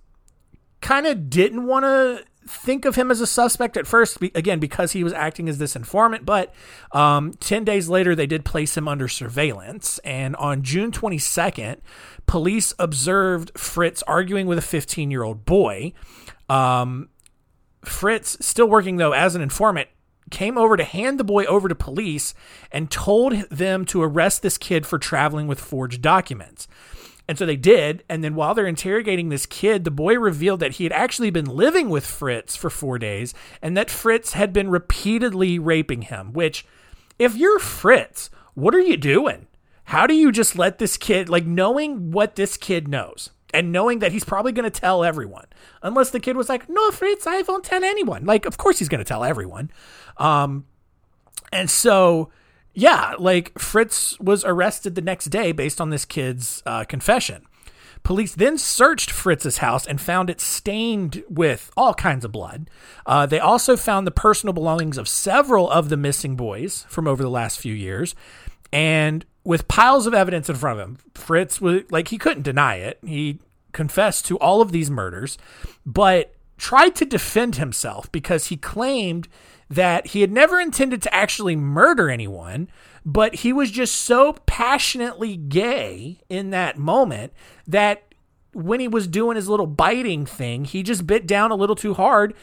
kind 0.81 1.05
of 1.05 1.29
didn't 1.29 1.65
want 1.65 1.85
to 1.85 2.23
think 2.47 2.85
of 2.85 2.95
him 2.95 3.11
as 3.11 3.21
a 3.21 3.27
suspect 3.27 3.77
at 3.77 3.87
first, 3.87 4.17
again, 4.35 4.59
because 4.59 4.93
he 4.93 5.03
was 5.03 5.13
acting 5.13 5.47
as 5.47 5.57
this 5.57 5.75
informant. 5.75 6.25
But 6.25 6.53
um, 6.91 7.33
10 7.33 7.63
days 7.63 7.87
later, 7.89 8.15
they 8.15 8.27
did 8.27 8.45
place 8.45 8.75
him 8.75 8.87
under 8.87 9.07
surveillance. 9.07 9.99
And 9.99 10.35
on 10.37 10.63
June 10.63 10.91
22nd, 10.91 11.77
police 12.25 12.73
observed 12.79 13.51
Fritz 13.57 14.03
arguing 14.03 14.47
with 14.47 14.57
a 14.57 14.63
15 14.63 15.11
year 15.11 15.23
old 15.23 15.45
boy. 15.45 15.93
Um, 16.49 17.09
Fritz, 17.83 18.37
still 18.45 18.67
working 18.67 18.97
though 18.97 19.13
as 19.13 19.35
an 19.35 19.41
informant, 19.41 19.89
came 20.29 20.57
over 20.57 20.77
to 20.77 20.83
hand 20.83 21.19
the 21.19 21.23
boy 21.23 21.45
over 21.45 21.67
to 21.67 21.75
police 21.75 22.33
and 22.71 22.89
told 22.89 23.33
them 23.49 23.85
to 23.85 24.01
arrest 24.01 24.41
this 24.41 24.57
kid 24.57 24.85
for 24.85 24.97
traveling 24.97 25.47
with 25.47 25.59
forged 25.59 26.01
documents. 26.01 26.67
And 27.31 27.37
so 27.37 27.45
they 27.45 27.55
did. 27.55 28.03
And 28.09 28.25
then 28.25 28.35
while 28.35 28.53
they're 28.53 28.67
interrogating 28.67 29.29
this 29.29 29.45
kid, 29.45 29.85
the 29.85 29.89
boy 29.89 30.19
revealed 30.19 30.59
that 30.59 30.73
he 30.73 30.83
had 30.83 30.91
actually 30.91 31.29
been 31.29 31.45
living 31.45 31.89
with 31.89 32.05
Fritz 32.05 32.57
for 32.57 32.69
four 32.69 32.99
days 32.99 33.33
and 33.61 33.77
that 33.77 33.89
Fritz 33.89 34.33
had 34.33 34.51
been 34.51 34.69
repeatedly 34.69 35.57
raping 35.57 36.01
him. 36.01 36.33
Which, 36.33 36.65
if 37.17 37.37
you're 37.37 37.57
Fritz, 37.57 38.31
what 38.53 38.75
are 38.75 38.81
you 38.81 38.97
doing? 38.97 39.47
How 39.85 40.07
do 40.07 40.13
you 40.13 40.29
just 40.29 40.57
let 40.57 40.77
this 40.77 40.97
kid, 40.97 41.29
like 41.29 41.45
knowing 41.45 42.11
what 42.11 42.35
this 42.35 42.57
kid 42.57 42.89
knows 42.89 43.29
and 43.53 43.71
knowing 43.71 43.99
that 43.99 44.11
he's 44.11 44.25
probably 44.25 44.51
going 44.51 44.69
to 44.69 44.79
tell 44.81 45.01
everyone, 45.01 45.45
unless 45.81 46.09
the 46.09 46.19
kid 46.19 46.35
was 46.35 46.49
like, 46.49 46.67
no, 46.67 46.91
Fritz, 46.91 47.25
I 47.25 47.41
won't 47.43 47.63
tell 47.63 47.81
anyone. 47.81 48.25
Like, 48.25 48.45
of 48.45 48.57
course 48.57 48.77
he's 48.77 48.89
going 48.89 48.99
to 48.99 49.07
tell 49.07 49.23
everyone. 49.23 49.71
Um, 50.17 50.65
and 51.53 51.69
so 51.69 52.29
yeah, 52.73 53.15
like 53.19 53.57
Fritz 53.59 54.19
was 54.19 54.43
arrested 54.45 54.95
the 54.95 55.01
next 55.01 55.25
day 55.25 55.51
based 55.51 55.81
on 55.81 55.89
this 55.89 56.05
kid's 56.05 56.63
uh, 56.65 56.83
confession. 56.85 57.45
Police 58.03 58.33
then 58.33 58.57
searched 58.57 59.11
Fritz's 59.11 59.57
house 59.57 59.85
and 59.85 60.01
found 60.01 60.29
it 60.29 60.41
stained 60.41 61.23
with 61.29 61.71
all 61.77 61.93
kinds 61.93 62.25
of 62.25 62.31
blood. 62.31 62.69
Uh, 63.05 63.25
they 63.25 63.39
also 63.39 63.77
found 63.77 64.07
the 64.07 64.11
personal 64.11 64.53
belongings 64.53 64.97
of 64.97 65.07
several 65.07 65.69
of 65.69 65.89
the 65.89 65.97
missing 65.97 66.35
boys 66.35 66.85
from 66.89 67.07
over 67.07 67.21
the 67.21 67.29
last 67.29 67.59
few 67.59 67.73
years. 67.73 68.15
And 68.73 69.25
with 69.43 69.67
piles 69.67 70.07
of 70.07 70.13
evidence 70.13 70.49
in 70.49 70.55
front 70.55 70.79
of 70.79 70.87
him, 70.87 70.97
Fritz 71.13 71.61
was 71.61 71.83
like, 71.91 72.07
he 72.07 72.17
couldn't 72.17 72.43
deny 72.43 72.75
it. 72.75 72.97
He 73.05 73.39
confessed 73.71 74.25
to 74.25 74.37
all 74.39 74.61
of 74.61 74.71
these 74.71 74.89
murders, 74.89 75.37
but 75.85 76.33
tried 76.57 76.95
to 76.95 77.05
defend 77.05 77.55
himself 77.55 78.11
because 78.11 78.47
he 78.47 78.57
claimed 78.57 79.27
that 79.71 80.07
he 80.07 80.21
had 80.21 80.31
never 80.31 80.59
intended 80.59 81.01
to 81.01 81.13
actually 81.13 81.55
murder 81.55 82.09
anyone, 82.09 82.67
but 83.05 83.35
he 83.35 83.53
was 83.53 83.71
just 83.71 83.95
so 83.95 84.33
passionately 84.45 85.37
gay 85.37 86.19
in 86.27 86.49
that 86.49 86.77
moment 86.77 87.31
that 87.65 88.13
when 88.53 88.81
he 88.81 88.87
was 88.87 89.07
doing 89.07 89.37
his 89.37 89.47
little 89.47 89.65
biting 89.65 90.25
thing, 90.25 90.65
he 90.65 90.83
just 90.83 91.07
bit 91.07 91.25
down 91.25 91.51
a 91.51 91.55
little 91.55 91.77
too 91.77 91.93
hard 91.93 92.33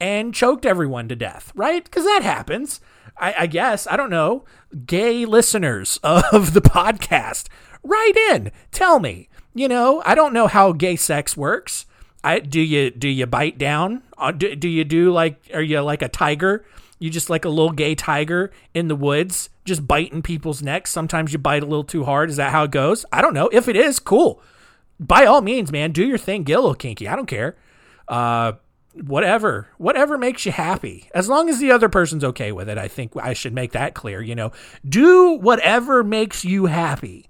and 0.00 0.32
choked 0.32 0.64
everyone 0.64 1.08
to 1.08 1.16
death, 1.16 1.50
right? 1.56 1.82
Because 1.82 2.04
that 2.04 2.22
happens. 2.22 2.80
I, 3.18 3.34
I, 3.40 3.46
guess. 3.46 3.88
I 3.88 3.96
don't 3.96 4.10
know. 4.10 4.44
Gay 4.86 5.24
listeners 5.24 5.98
of 6.04 6.54
the 6.54 6.60
podcast, 6.60 7.48
write 7.82 8.16
in. 8.30 8.52
Tell 8.70 9.00
me. 9.00 9.28
You 9.54 9.66
know, 9.66 10.02
I 10.04 10.14
don't 10.14 10.34
know 10.34 10.46
how 10.46 10.72
gay 10.72 10.96
sex 10.96 11.36
works. 11.36 11.86
I 12.22 12.40
do 12.40 12.60
you 12.60 12.90
do 12.90 13.08
you 13.08 13.24
bite 13.24 13.56
down? 13.56 14.02
Uh, 14.18 14.32
do, 14.32 14.54
do 14.56 14.68
you 14.68 14.84
do 14.84 15.12
like 15.12 15.40
are 15.52 15.62
you 15.62 15.80
like 15.80 16.02
a 16.02 16.08
tiger? 16.08 16.64
You 16.98 17.10
just 17.10 17.28
like 17.28 17.44
a 17.44 17.50
little 17.50 17.72
gay 17.72 17.94
tiger 17.94 18.50
in 18.72 18.88
the 18.88 18.96
woods, 18.96 19.50
just 19.64 19.86
biting 19.86 20.22
people's 20.22 20.62
necks. 20.62 20.90
Sometimes 20.90 21.32
you 21.32 21.38
bite 21.38 21.62
a 21.62 21.66
little 21.66 21.84
too 21.84 22.04
hard. 22.04 22.30
Is 22.30 22.36
that 22.36 22.52
how 22.52 22.64
it 22.64 22.70
goes? 22.70 23.04
I 23.12 23.20
don't 23.20 23.34
know. 23.34 23.48
If 23.52 23.68
it 23.68 23.76
is, 23.76 23.98
cool. 23.98 24.40
By 24.98 25.26
all 25.26 25.42
means, 25.42 25.70
man, 25.70 25.92
do 25.92 26.06
your 26.06 26.16
thing. 26.16 26.42
Get 26.44 26.54
a 26.54 26.60
little 26.60 26.74
kinky. 26.74 27.06
I 27.06 27.14
don't 27.16 27.26
care. 27.26 27.56
Uh, 28.08 28.52
whatever, 28.94 29.68
whatever 29.76 30.16
makes 30.16 30.46
you 30.46 30.52
happy. 30.52 31.10
As 31.14 31.28
long 31.28 31.50
as 31.50 31.58
the 31.58 31.70
other 31.70 31.90
person's 31.90 32.24
okay 32.24 32.50
with 32.50 32.70
it, 32.70 32.78
I 32.78 32.88
think 32.88 33.12
I 33.16 33.34
should 33.34 33.52
make 33.52 33.72
that 33.72 33.94
clear. 33.94 34.22
You 34.22 34.34
know, 34.34 34.52
do 34.88 35.32
whatever 35.32 36.02
makes 36.02 36.44
you 36.46 36.66
happy 36.66 37.28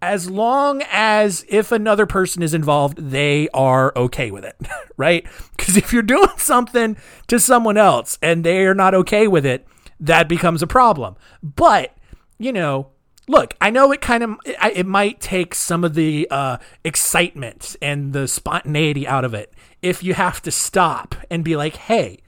as 0.00 0.30
long 0.30 0.82
as 0.90 1.44
if 1.48 1.72
another 1.72 2.06
person 2.06 2.42
is 2.42 2.54
involved, 2.54 2.98
they 2.98 3.48
are 3.52 3.92
okay 3.96 4.30
with 4.30 4.44
it, 4.44 4.56
right? 4.96 5.26
Because 5.56 5.76
if 5.76 5.92
you're 5.92 6.02
doing 6.02 6.28
something 6.36 6.96
to 7.26 7.40
someone 7.40 7.76
else 7.76 8.18
and 8.22 8.44
they 8.44 8.64
are 8.66 8.74
not 8.74 8.94
okay 8.94 9.26
with 9.26 9.44
it, 9.44 9.66
that 10.00 10.28
becomes 10.28 10.62
a 10.62 10.66
problem. 10.66 11.16
But, 11.42 11.96
you 12.38 12.52
know, 12.52 12.90
look, 13.26 13.54
I 13.60 13.70
know 13.70 13.90
it 13.92 14.00
kind 14.00 14.22
of 14.22 14.36
it 14.44 14.86
might 14.86 15.20
take 15.20 15.54
some 15.54 15.82
of 15.82 15.94
the 15.94 16.28
uh, 16.30 16.58
excitement 16.84 17.76
and 17.82 18.12
the 18.12 18.28
spontaneity 18.28 19.06
out 19.06 19.24
of 19.24 19.34
it 19.34 19.52
if 19.82 20.02
you 20.02 20.14
have 20.14 20.40
to 20.42 20.50
stop 20.50 21.14
and 21.30 21.44
be 21.44 21.56
like, 21.56 21.76
"Hey, 21.76 22.20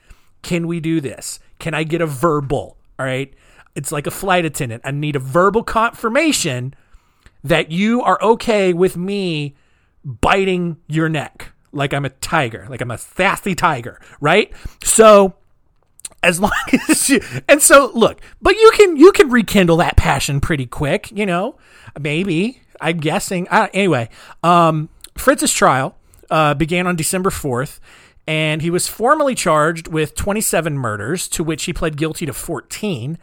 can 0.42 0.66
we 0.66 0.80
do 0.80 1.00
this? 1.00 1.38
Can 1.58 1.74
I 1.74 1.84
get 1.84 2.00
a 2.00 2.06
verbal?" 2.06 2.76
All 2.98 3.06
right? 3.06 3.32
It's 3.76 3.92
like 3.92 4.06
a 4.06 4.10
flight 4.10 4.44
attendant. 4.44 4.82
I 4.84 4.90
need 4.90 5.16
a 5.16 5.20
verbal 5.20 5.62
confirmation 5.62 6.74
that 7.42 7.70
you 7.70 8.02
are 8.02 8.20
okay 8.22 8.72
with 8.72 8.96
me 8.96 9.54
biting 10.04 10.76
your 10.86 11.08
neck 11.08 11.52
like 11.72 11.92
I'm 11.92 12.04
a 12.04 12.10
tiger, 12.10 12.66
like 12.68 12.80
I'm 12.80 12.90
a 12.90 12.98
sassy 12.98 13.54
tiger, 13.54 14.00
right? 14.20 14.52
So 14.82 15.34
as 16.22 16.40
long 16.40 16.52
as 16.88 17.08
you 17.08 17.20
and 17.48 17.62
so 17.62 17.90
look, 17.94 18.20
but 18.40 18.56
you 18.56 18.70
can 18.74 18.96
you 18.96 19.12
can 19.12 19.30
rekindle 19.30 19.76
that 19.78 19.96
passion 19.96 20.40
pretty 20.40 20.66
quick, 20.66 21.10
you 21.12 21.26
know. 21.26 21.56
Maybe 21.98 22.62
I'm 22.80 22.98
guessing. 22.98 23.48
Anyway, 23.48 24.08
um, 24.42 24.88
Fritz's 25.16 25.52
trial 25.52 25.96
uh, 26.30 26.54
began 26.54 26.86
on 26.86 26.96
December 26.96 27.30
fourth, 27.30 27.80
and 28.26 28.62
he 28.62 28.70
was 28.70 28.86
formally 28.86 29.34
charged 29.34 29.88
with 29.88 30.14
27 30.14 30.76
murders, 30.78 31.28
to 31.28 31.44
which 31.44 31.64
he 31.64 31.72
pled 31.72 31.96
guilty 31.96 32.26
to 32.26 32.32
14. 32.32 33.18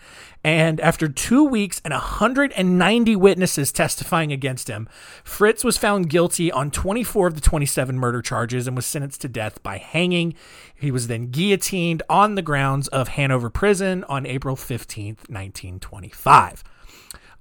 And 0.48 0.80
after 0.80 1.10
two 1.10 1.44
weeks 1.44 1.82
and 1.84 1.92
190 1.92 3.16
witnesses 3.18 3.74
testifying 3.74 4.32
against 4.32 4.70
him, 4.70 4.88
Fritz 5.22 5.62
was 5.66 5.78
found 5.78 6.10
guilty 6.10 6.54
on 6.54 6.72
24 6.72 7.28
of 7.28 7.36
the 7.36 7.42
27 7.42 8.00
murder 8.00 8.22
charges 8.22 8.66
and 8.66 8.74
was 8.74 8.86
sentenced 8.86 9.20
to 9.24 9.28
death 9.28 9.62
by 9.62 9.78
hanging. 9.78 10.36
He 10.74 10.90
was 10.90 11.08
then 11.08 11.32
guillotined 11.32 12.02
on 12.10 12.36
the 12.36 12.42
grounds 12.42 12.88
of 12.88 13.10
Hanover 13.10 13.50
Prison 13.50 14.06
on 14.06 14.26
April 14.26 14.56
15th, 14.56 15.28
1925. 15.28 16.64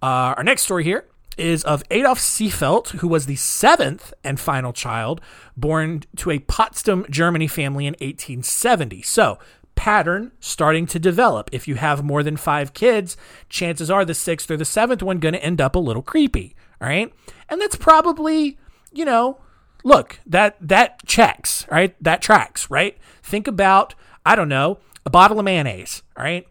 Uh, 0.03 0.07
our 0.37 0.43
next 0.43 0.63
story 0.63 0.83
here 0.83 1.05
is 1.39 1.63
of 1.63 1.85
Adolf 1.93 2.19
Seefeld, 2.19 2.89
who 2.89 3.07
was 3.07 3.27
the 3.27 3.37
seventh 3.37 4.13
and 4.25 4.41
final 4.41 4.73
child 4.73 5.21
born 5.57 6.03
to 6.17 6.33
a 6.33 6.41
Potsdam, 6.41 7.07
Germany 7.09 7.47
family 7.47 7.87
in 7.87 7.93
1870. 8.01 9.03
So, 9.03 9.39
pattern 9.76 10.33
starting 10.40 10.87
to 10.87 10.99
develop. 10.99 11.49
If 11.52 11.68
you 11.68 11.76
have 11.76 12.02
more 12.02 12.25
than 12.25 12.37
five 12.37 12.75
kids, 12.75 13.16
chances 13.49 13.90
are 13.90 14.04
the 14.04 14.14
sixth 14.14 14.50
or 14.50 14.56
the 14.56 14.64
seventh 14.64 15.02
one 15.02 15.18
going 15.18 15.35
to 15.35 15.45
end 15.45 15.61
up 15.61 15.76
a 15.76 15.78
little 15.78 16.02
creepy. 16.02 16.56
All 16.80 16.88
right. 16.88 17.12
And 17.49 17.61
that's 17.61 17.76
probably, 17.76 18.59
you 18.92 19.04
know, 19.04 19.38
look, 19.85 20.18
that 20.26 20.56
that 20.61 21.06
checks, 21.06 21.66
right? 21.71 21.95
That 22.02 22.21
tracks, 22.21 22.68
right? 22.68 22.99
Think 23.23 23.47
about, 23.47 23.95
I 24.25 24.35
don't 24.35 24.49
know, 24.49 24.78
a 25.04 25.11
bottle 25.11 25.38
of 25.38 25.45
mayonnaise, 25.45 26.02
all 26.16 26.25
right? 26.25 26.47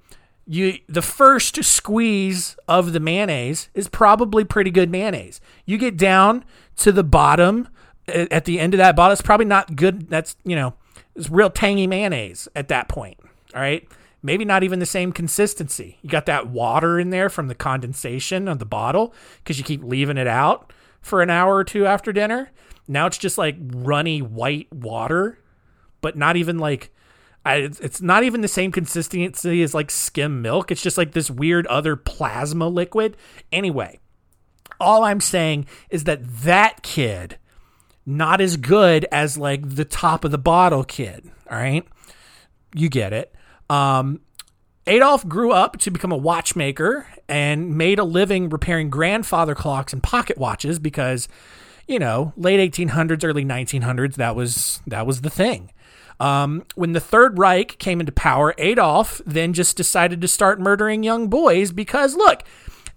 You 0.48 0.78
the 0.88 1.02
first 1.02 1.64
squeeze 1.64 2.56
of 2.68 2.94
the 2.94 3.00
mayonnaise 3.00 3.70
is 3.74 3.90
probably 3.90 4.46
pretty 4.46 4.72
good 4.72 4.90
mayonnaise. 4.90 5.42
You 5.66 5.78
get 5.78 5.98
down 5.98 6.46
to 6.78 6.92
the 6.92 7.04
bottom 7.04 7.68
at 8.08 8.46
the 8.46 8.60
end 8.60 8.76
of 8.76 8.78
that 8.78 8.96
bottle, 8.96 9.14
it's 9.14 9.22
probably 9.22 9.48
not 9.48 9.76
good. 9.76 10.10
That's, 10.10 10.36
you 10.44 10.56
know, 10.56 10.76
it's 11.16 11.30
real 11.30 11.50
tangy 11.50 11.88
mayonnaise 11.88 12.48
at 12.56 12.68
that 12.68 12.90
point. 12.90 13.18
All 13.54 13.62
right. 13.62 13.88
Maybe 14.22 14.44
not 14.44 14.64
even 14.64 14.80
the 14.80 14.86
same 14.88 15.12
consistency. 15.12 16.00
You 16.02 16.10
got 16.10 16.26
that 16.26 16.48
water 16.48 17.00
in 17.00 17.12
there 17.12 17.30
from 17.30 17.48
the 17.48 17.56
condensation 17.56 18.48
of 18.48 18.58
the 18.60 18.66
bottle 18.66 19.14
because 19.38 19.60
you 19.60 19.64
keep 19.64 19.84
leaving 19.84 20.18
it 20.18 20.28
out 20.28 20.74
for 21.00 21.22
an 21.22 21.30
hour 21.30 21.56
or 21.56 21.64
two 21.64 21.86
after 21.86 22.12
dinner. 22.12 22.50
Now 22.88 23.06
it's 23.06 23.20
just 23.20 23.38
like 23.38 23.56
runny 23.60 24.22
white 24.22 24.72
water, 24.74 25.40
but 26.02 26.18
not 26.18 26.38
even 26.38 26.58
like 26.58 26.92
it's 27.46 28.02
not 28.02 28.24
even 28.24 28.42
the 28.42 28.48
same 28.48 28.72
consistency 28.72 29.62
as 29.62 29.76
like 29.76 29.92
skim 29.92 30.42
milk. 30.42 30.72
It's 30.72 30.82
just 30.82 30.98
like 30.98 31.12
this 31.12 31.30
weird 31.30 31.68
other 31.68 31.96
plasma 31.96 32.68
liquid. 32.68 33.18
Anyway, 33.52 34.00
all 34.80 35.04
I'm 35.04 35.22
saying 35.22 35.68
is 35.92 36.06
that 36.06 36.28
that 36.42 36.82
kid 36.82 37.38
not 38.06 38.42
as 38.42 38.58
good 38.58 39.06
as 39.12 39.38
like 39.38 39.76
the 39.76 39.86
top 39.86 40.24
of 40.26 40.32
the 40.32 40.38
bottle 40.38 40.84
kid. 40.84 41.30
All 41.50 41.58
right. 41.58 41.86
You 42.74 42.90
get 42.90 43.14
it. 43.14 43.34
Um, 43.70 44.22
Adolf 44.88 45.28
grew 45.28 45.52
up 45.52 45.78
to 45.80 45.92
become 45.92 46.12
a 46.12 46.18
watchmaker 46.18 47.08
and 47.28 47.76
made 47.76 47.98
a 47.98 48.04
living 48.04 48.50
repairing 48.50 48.90
grandfather 48.90 49.56
clocks 49.56 49.94
and 49.94 50.04
pocket 50.04 50.38
watches 50.38 50.78
because, 50.78 51.28
you 51.88 51.98
know, 51.98 52.34
late 52.38 52.72
1800s, 52.72 53.24
early 53.24 53.44
1900s, 53.44 54.16
that 54.16 54.36
was 54.36 54.82
that 54.86 55.08
was 55.08 55.22
the 55.22 55.30
thing. 55.30 55.72
Um, 56.20 56.64
when 56.76 56.94
the 56.94 57.00
Third 57.00 57.38
Reich 57.40 57.78
came 57.80 58.00
into 58.00 58.12
power, 58.12 58.54
Adolf 58.58 59.22
then 59.26 59.54
just 59.54 59.76
decided 59.76 60.22
to 60.22 60.28
start 60.28 60.60
murdering 60.60 61.04
young 61.04 61.28
boys 61.28 61.72
because, 61.72 62.16
look, 62.16 62.44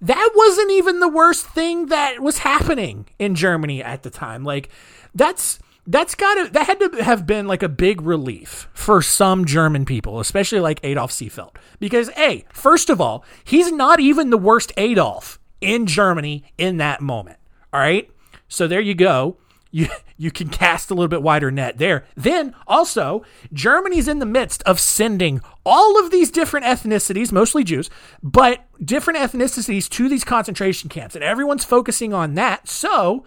that 0.00 0.30
wasn't 0.34 0.70
even 0.72 1.00
the 1.00 1.08
worst 1.08 1.46
thing 1.46 1.86
that 1.86 2.20
was 2.20 2.38
happening 2.38 3.06
in 3.18 3.34
Germany 3.34 3.82
at 3.82 4.04
the 4.04 4.10
time. 4.10 4.44
Like, 4.44 4.68
that's 5.14 5.58
that's 5.86 6.14
got 6.14 6.34
to 6.34 6.52
that 6.52 6.66
had 6.66 6.80
to 6.80 7.02
have 7.02 7.26
been 7.26 7.46
like 7.46 7.62
a 7.62 7.68
big 7.68 8.02
relief 8.02 8.68
for 8.74 9.00
some 9.00 9.44
German 9.46 9.84
people, 9.84 10.20
especially 10.20 10.60
like 10.60 10.80
Adolf 10.82 11.10
Seefeld, 11.10 11.56
because 11.80 12.10
a 12.16 12.44
first 12.52 12.90
of 12.90 13.00
all, 13.00 13.24
he's 13.44 13.72
not 13.72 13.98
even 13.98 14.30
the 14.30 14.38
worst 14.38 14.72
Adolf 14.76 15.38
in 15.60 15.86
Germany 15.86 16.44
in 16.58 16.76
that 16.76 17.00
moment. 17.00 17.38
All 17.72 17.80
right, 17.80 18.10
so 18.48 18.68
there 18.68 18.80
you 18.80 18.94
go. 18.94 19.38
you 19.70 19.88
you 20.16 20.30
can 20.30 20.48
cast 20.48 20.90
a 20.90 20.94
little 20.94 21.08
bit 21.08 21.22
wider 21.22 21.50
net 21.50 21.78
there. 21.78 22.04
Then 22.16 22.54
also, 22.66 23.24
Germany's 23.52 24.08
in 24.08 24.18
the 24.18 24.26
midst 24.26 24.62
of 24.64 24.80
sending 24.80 25.40
all 25.64 25.98
of 26.02 26.10
these 26.10 26.30
different 26.30 26.66
ethnicities, 26.66 27.30
mostly 27.30 27.62
Jews, 27.62 27.88
but 28.22 28.66
different 28.84 29.20
ethnicities 29.20 29.88
to 29.90 30.08
these 30.08 30.24
concentration 30.24 30.90
camps, 30.90 31.14
and 31.14 31.24
everyone's 31.24 31.64
focusing 31.64 32.12
on 32.12 32.34
that. 32.34 32.68
So 32.68 33.24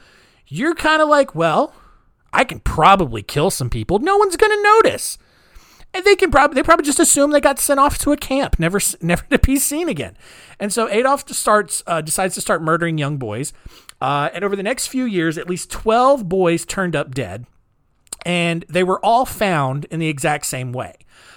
you're 0.52 0.76
kind 0.76 1.02
of 1.02 1.08
like, 1.08 1.34
well, 1.34 1.74
I 2.34 2.44
can 2.44 2.60
probably 2.60 3.24
kill 3.24 3.50
some 3.50 3.70
people. 3.70 4.00
No 4.00 4.18
one's 4.18 4.36
going 4.36 4.52
to 4.52 4.64
notice. 4.64 5.18
And 5.94 6.04
they 6.06 6.16
can 6.16 6.32
probably 6.32 6.56
they 6.56 6.64
probably 6.64 6.86
just 6.86 7.00
assume 7.00 7.32
they 7.32 7.42
got 7.42 7.60
sent 7.60 7.80
off 7.80 7.98
to 8.00 8.12
a 8.12 8.18
camp, 8.18 8.60
never 8.60 8.80
never 9.02 9.24
to 9.26 9.40
be 9.40 9.58
seen 9.58 9.90
again. 9.90 10.18
And 10.60 10.72
so 10.72 10.88
Adolf 10.90 11.28
starts 11.30 11.84
uh, 11.88 12.02
decides 12.02 12.36
to 12.36 12.42
start 12.42 12.62
murdering 12.62 12.98
young 12.98 13.18
boys. 13.18 13.54
Uh, 14.00 14.30
and 14.34 14.44
over 14.44 14.56
the 14.56 14.64
next 14.64 14.88
few 14.88 15.06
years, 15.06 15.38
at 15.38 15.50
least 15.50 15.70
12 15.70 16.28
boys 16.28 16.66
turned 16.66 16.96
up 16.96 17.14
dead, 17.14 17.46
and 18.26 18.66
they 18.68 18.84
were 18.84 19.04
all 19.06 19.26
found 19.26 19.86
in 19.86 20.00
the 20.00 20.08
exact 20.08 20.46
same 20.46 20.72
way. 20.74 20.96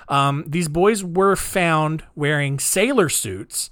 Um, 0.08 0.44
these 0.46 0.68
boys 0.68 1.04
were 1.04 1.36
found 1.36 2.04
wearing 2.14 2.58
sailor 2.58 3.08
suits, 3.08 3.70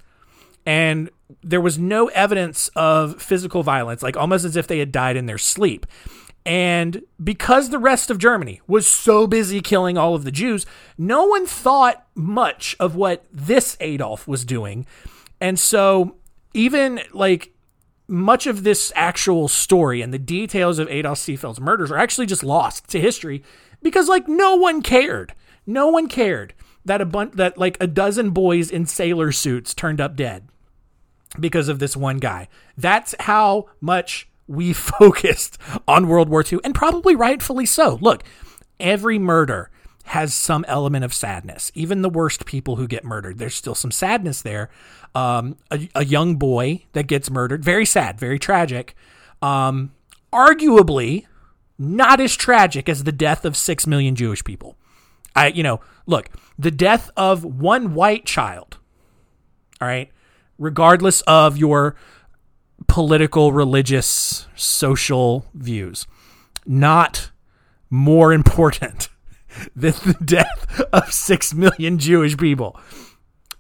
and 0.67 1.11
there 1.43 1.61
was 1.61 1.79
no 1.79 2.09
evidence 2.09 2.69
of 2.77 3.21
physical 3.21 3.63
violence, 3.63 4.03
like 4.03 4.17
almost 4.17 4.45
as 4.45 4.57
if 4.57 4.67
they 4.67 4.79
had 4.79 4.93
died 4.93 5.17
in 5.17 5.27
their 5.27 5.39
sleep. 5.39 5.87
And 6.45 7.03
because 7.23 7.71
the 7.71 7.79
rest 7.79 8.11
of 8.11 8.19
Germany 8.19 8.61
was 8.67 8.87
so 8.87 9.27
busy 9.27 9.61
killing 9.61 9.97
all 9.97 10.15
of 10.15 10.25
the 10.25 10.33
Jews, 10.33 10.67
no 10.99 11.25
one 11.25 11.47
thought 11.47 12.07
much 12.15 12.75
of 12.81 12.97
what 12.97 13.25
this 13.33 13.77
Adolf 13.81 14.27
was 14.27 14.45
doing. 14.45 14.87
And 15.41 15.59
so, 15.59 16.17
even 16.53 17.01
like 17.13 17.55
much 18.09 18.47
of 18.47 18.65
this 18.65 18.93
actual 18.97 19.49
story 19.49 20.03
and 20.03 20.13
the 20.13 20.19
details 20.19 20.79
of 20.79 20.89
Adolf 20.89 21.19
Seefeld's 21.19 21.61
murders 21.61 21.91
are 21.91 21.97
actually 21.97 22.27
just 22.27 22.43
lost 22.43 22.89
to 22.89 23.01
history 23.01 23.43
because 23.81 24.09
like 24.09 24.29
no 24.29 24.57
one 24.57 24.83
cared. 24.83 25.35
No 25.65 25.89
one 25.89 26.09
cared 26.09 26.55
that 26.85 27.01
a 27.01 27.07
bunch 27.07 27.35
that 27.35 27.57
like 27.57 27.77
a 27.81 27.87
dozen 27.87 28.31
boys 28.31 28.71
in 28.71 28.87
sailor 28.87 29.31
suits 29.31 29.75
turned 29.75 30.01
up 30.01 30.17
dead 30.17 30.49
because 31.39 31.69
of 31.69 31.79
this 31.79 31.97
one 31.97 32.19
guy. 32.19 32.49
That's 32.77 33.15
how 33.21 33.67
much 33.81 34.29
we 34.47 34.73
focused 34.73 35.59
on 35.89 36.09
World 36.09 36.29
War 36.29 36.45
II 36.51 36.61
and 36.65 36.75
probably 36.75 37.15
rightfully 37.15 37.67
so. 37.67 37.99
Look, 38.01 38.23
every 38.79 39.19
murder 39.19 39.71
has 40.05 40.35
some 40.35 40.65
element 40.67 41.05
of 41.05 41.15
sadness. 41.15 41.71
Even 41.75 42.03
the 42.03 42.11
worst 42.11 42.45
people 42.45 42.77
who 42.77 42.89
get 42.89 43.05
murdered, 43.05 43.39
there's 43.39 43.55
still 43.55 43.75
some 43.75 43.93
sadness 43.93 44.43
there. 44.43 44.69
Um, 45.15 45.57
a, 45.71 45.89
a, 45.95 46.05
young 46.05 46.37
boy 46.37 46.85
that 46.93 47.07
gets 47.07 47.31
murdered, 47.31 47.63
very 47.65 47.85
sad, 47.85 48.19
very 48.19 48.39
tragic. 48.39 48.97
Um, 49.43 49.93
arguably, 50.33 51.27
not 51.79 52.19
as 52.21 52.35
tragic 52.35 52.89
as 52.89 53.05
the 53.05 53.13
death 53.13 53.45
of 53.45 53.57
six 53.57 53.87
million 53.87 54.17
Jewish 54.17 54.43
people. 54.43 54.77
I, 55.37 55.49
you 55.49 55.63
know, 55.63 55.81
look, 56.07 56.31
the 56.59 56.71
death 56.71 57.11
of 57.17 57.45
one 57.45 57.95
white 57.95 58.25
child. 58.25 58.79
All 59.81 59.89
right, 59.89 60.11
regardless 60.63 61.23
of 61.23 61.59
your 61.59 61.97
political, 62.87 63.53
religious, 63.53 64.47
social 64.55 65.45
views, 65.55 66.07
not 66.65 67.31
more 67.91 68.33
important 68.41 69.09
than 69.77 69.93
the 70.05 70.17
death 70.25 70.81
of 70.93 71.13
six 71.13 71.53
million 71.53 71.99
Jewish 71.99 72.37
people. 72.37 72.79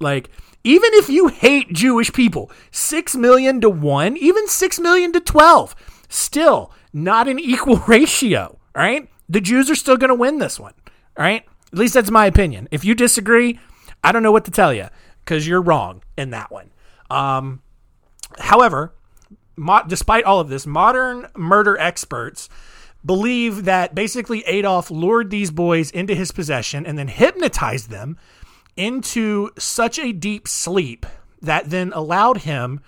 Like, 0.00 0.30
even 0.64 0.90
if 0.94 1.08
you 1.08 1.28
hate 1.28 1.72
Jewish 1.72 2.12
people, 2.12 2.50
six 2.70 3.16
million 3.16 3.60
to 3.60 3.68
one, 3.68 4.16
even 4.16 4.46
six 4.48 4.78
million 4.78 5.12
to 5.12 5.20
12, 5.20 5.74
still 6.08 6.72
not 6.92 7.28
an 7.28 7.38
equal 7.38 7.78
ratio. 7.88 8.58
All 8.74 8.82
right. 8.82 9.08
The 9.28 9.40
Jews 9.40 9.70
are 9.70 9.74
still 9.74 9.96
going 9.96 10.08
to 10.08 10.14
win 10.14 10.38
this 10.38 10.60
one. 10.60 10.74
All 11.16 11.24
right. 11.24 11.44
At 11.72 11.78
least 11.78 11.94
that's 11.94 12.10
my 12.10 12.26
opinion. 12.26 12.68
If 12.70 12.84
you 12.84 12.94
disagree, 12.94 13.58
I 14.04 14.12
don't 14.12 14.22
know 14.22 14.32
what 14.32 14.44
to 14.44 14.50
tell 14.50 14.72
you 14.72 14.88
because 15.24 15.46
you're 15.46 15.62
wrong 15.62 16.02
in 16.16 16.30
that 16.30 16.50
one. 16.50 16.70
Um, 17.12 17.60
however, 18.38 18.92
mo- 19.56 19.84
despite 19.86 20.24
all 20.24 20.40
of 20.40 20.48
this, 20.48 20.66
modern 20.66 21.28
murder 21.36 21.76
experts 21.78 22.48
believe 23.04 23.64
that 23.64 23.94
basically 23.94 24.42
Adolf 24.46 24.90
lured 24.90 25.30
these 25.30 25.50
boys 25.50 25.90
into 25.90 26.14
his 26.14 26.32
possession 26.32 26.86
and 26.86 26.98
then 26.98 27.08
hypnotized 27.08 27.90
them 27.90 28.16
into 28.76 29.50
such 29.58 29.98
a 29.98 30.12
deep 30.12 30.48
sleep 30.48 31.04
that 31.42 31.68
then 31.68 31.92
allowed 31.94 32.38
him 32.38 32.80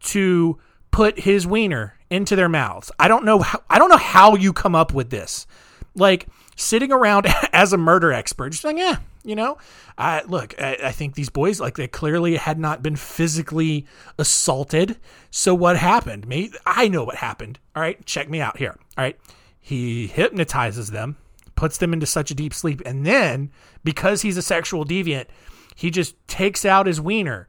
to 0.00 0.58
put 0.90 1.20
his 1.20 1.46
wiener 1.46 1.94
into 2.10 2.34
their 2.34 2.48
mouths. 2.48 2.90
I 2.98 3.08
don't 3.08 3.24
know 3.24 3.38
how, 3.38 3.62
I 3.70 3.78
don't 3.78 3.90
know 3.90 3.96
how 3.96 4.34
you 4.34 4.52
come 4.52 4.74
up 4.74 4.92
with 4.92 5.10
this. 5.10 5.46
Like 5.94 6.26
sitting 6.60 6.92
around 6.92 7.26
as 7.52 7.72
a 7.72 7.78
murder 7.78 8.12
expert, 8.12 8.50
just 8.50 8.64
like, 8.64 8.76
yeah, 8.76 8.96
you 9.24 9.34
know, 9.34 9.58
I 9.98 10.22
look, 10.22 10.54
I, 10.60 10.76
I, 10.84 10.92
think 10.92 11.14
these 11.14 11.28
boys 11.28 11.60
like 11.60 11.76
they 11.76 11.88
clearly 11.88 12.36
had 12.36 12.58
not 12.58 12.82
been 12.82 12.96
physically 12.96 13.86
assaulted. 14.18 14.98
So 15.30 15.54
what 15.54 15.76
happened? 15.76 16.26
Me, 16.26 16.52
I 16.64 16.88
know 16.88 17.04
what 17.04 17.16
happened. 17.16 17.58
All 17.74 17.82
right, 17.82 18.04
check 18.06 18.28
me 18.28 18.40
out 18.40 18.56
here. 18.56 18.76
All 18.96 19.04
right, 19.04 19.18
he 19.60 20.06
hypnotizes 20.06 20.90
them, 20.90 21.16
puts 21.54 21.78
them 21.78 21.92
into 21.92 22.06
such 22.06 22.30
a 22.30 22.34
deep 22.34 22.54
sleep, 22.54 22.82
and 22.86 23.04
then 23.04 23.50
because 23.84 24.22
he's 24.22 24.36
a 24.36 24.42
sexual 24.42 24.84
deviant, 24.84 25.26
he 25.74 25.90
just 25.90 26.14
takes 26.28 26.64
out 26.64 26.86
his 26.86 27.00
wiener 27.00 27.48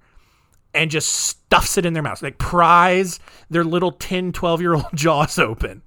and 0.74 0.90
just 0.90 1.12
stuffs 1.12 1.78
it 1.78 1.86
in 1.86 1.94
their 1.94 2.04
mouth, 2.04 2.22
like 2.22 2.38
pries 2.38 3.20
their 3.50 3.64
little 3.64 3.92
10, 3.92 4.32
12 4.32 4.62
year 4.62 4.74
old 4.74 4.86
jaws 4.96 5.38
open. 5.38 5.82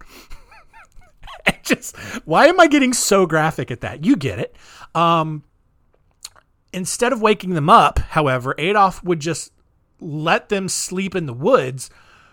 just, 1.63 1.97
why 2.25 2.47
am 2.47 2.61
I 2.61 2.67
getting 2.67 2.93
so 2.93 3.27
graphic 3.27 3.71
at 3.71 3.81
that? 3.83 4.05
You 4.05 4.17
get 4.17 4.39
it. 4.39 4.57
Um, 4.95 5.45
instead 6.73 7.13
of 7.13 7.21
waking 7.21 7.51
them 7.51 7.71
up, 7.71 7.99
however, 7.99 8.55
Adolf 8.59 9.03
would 9.05 9.21
just 9.21 9.53
let 10.01 10.49
them 10.49 10.69
sleep 10.69 11.15
in 11.15 11.27
the 11.27 11.33
woods 11.33 11.91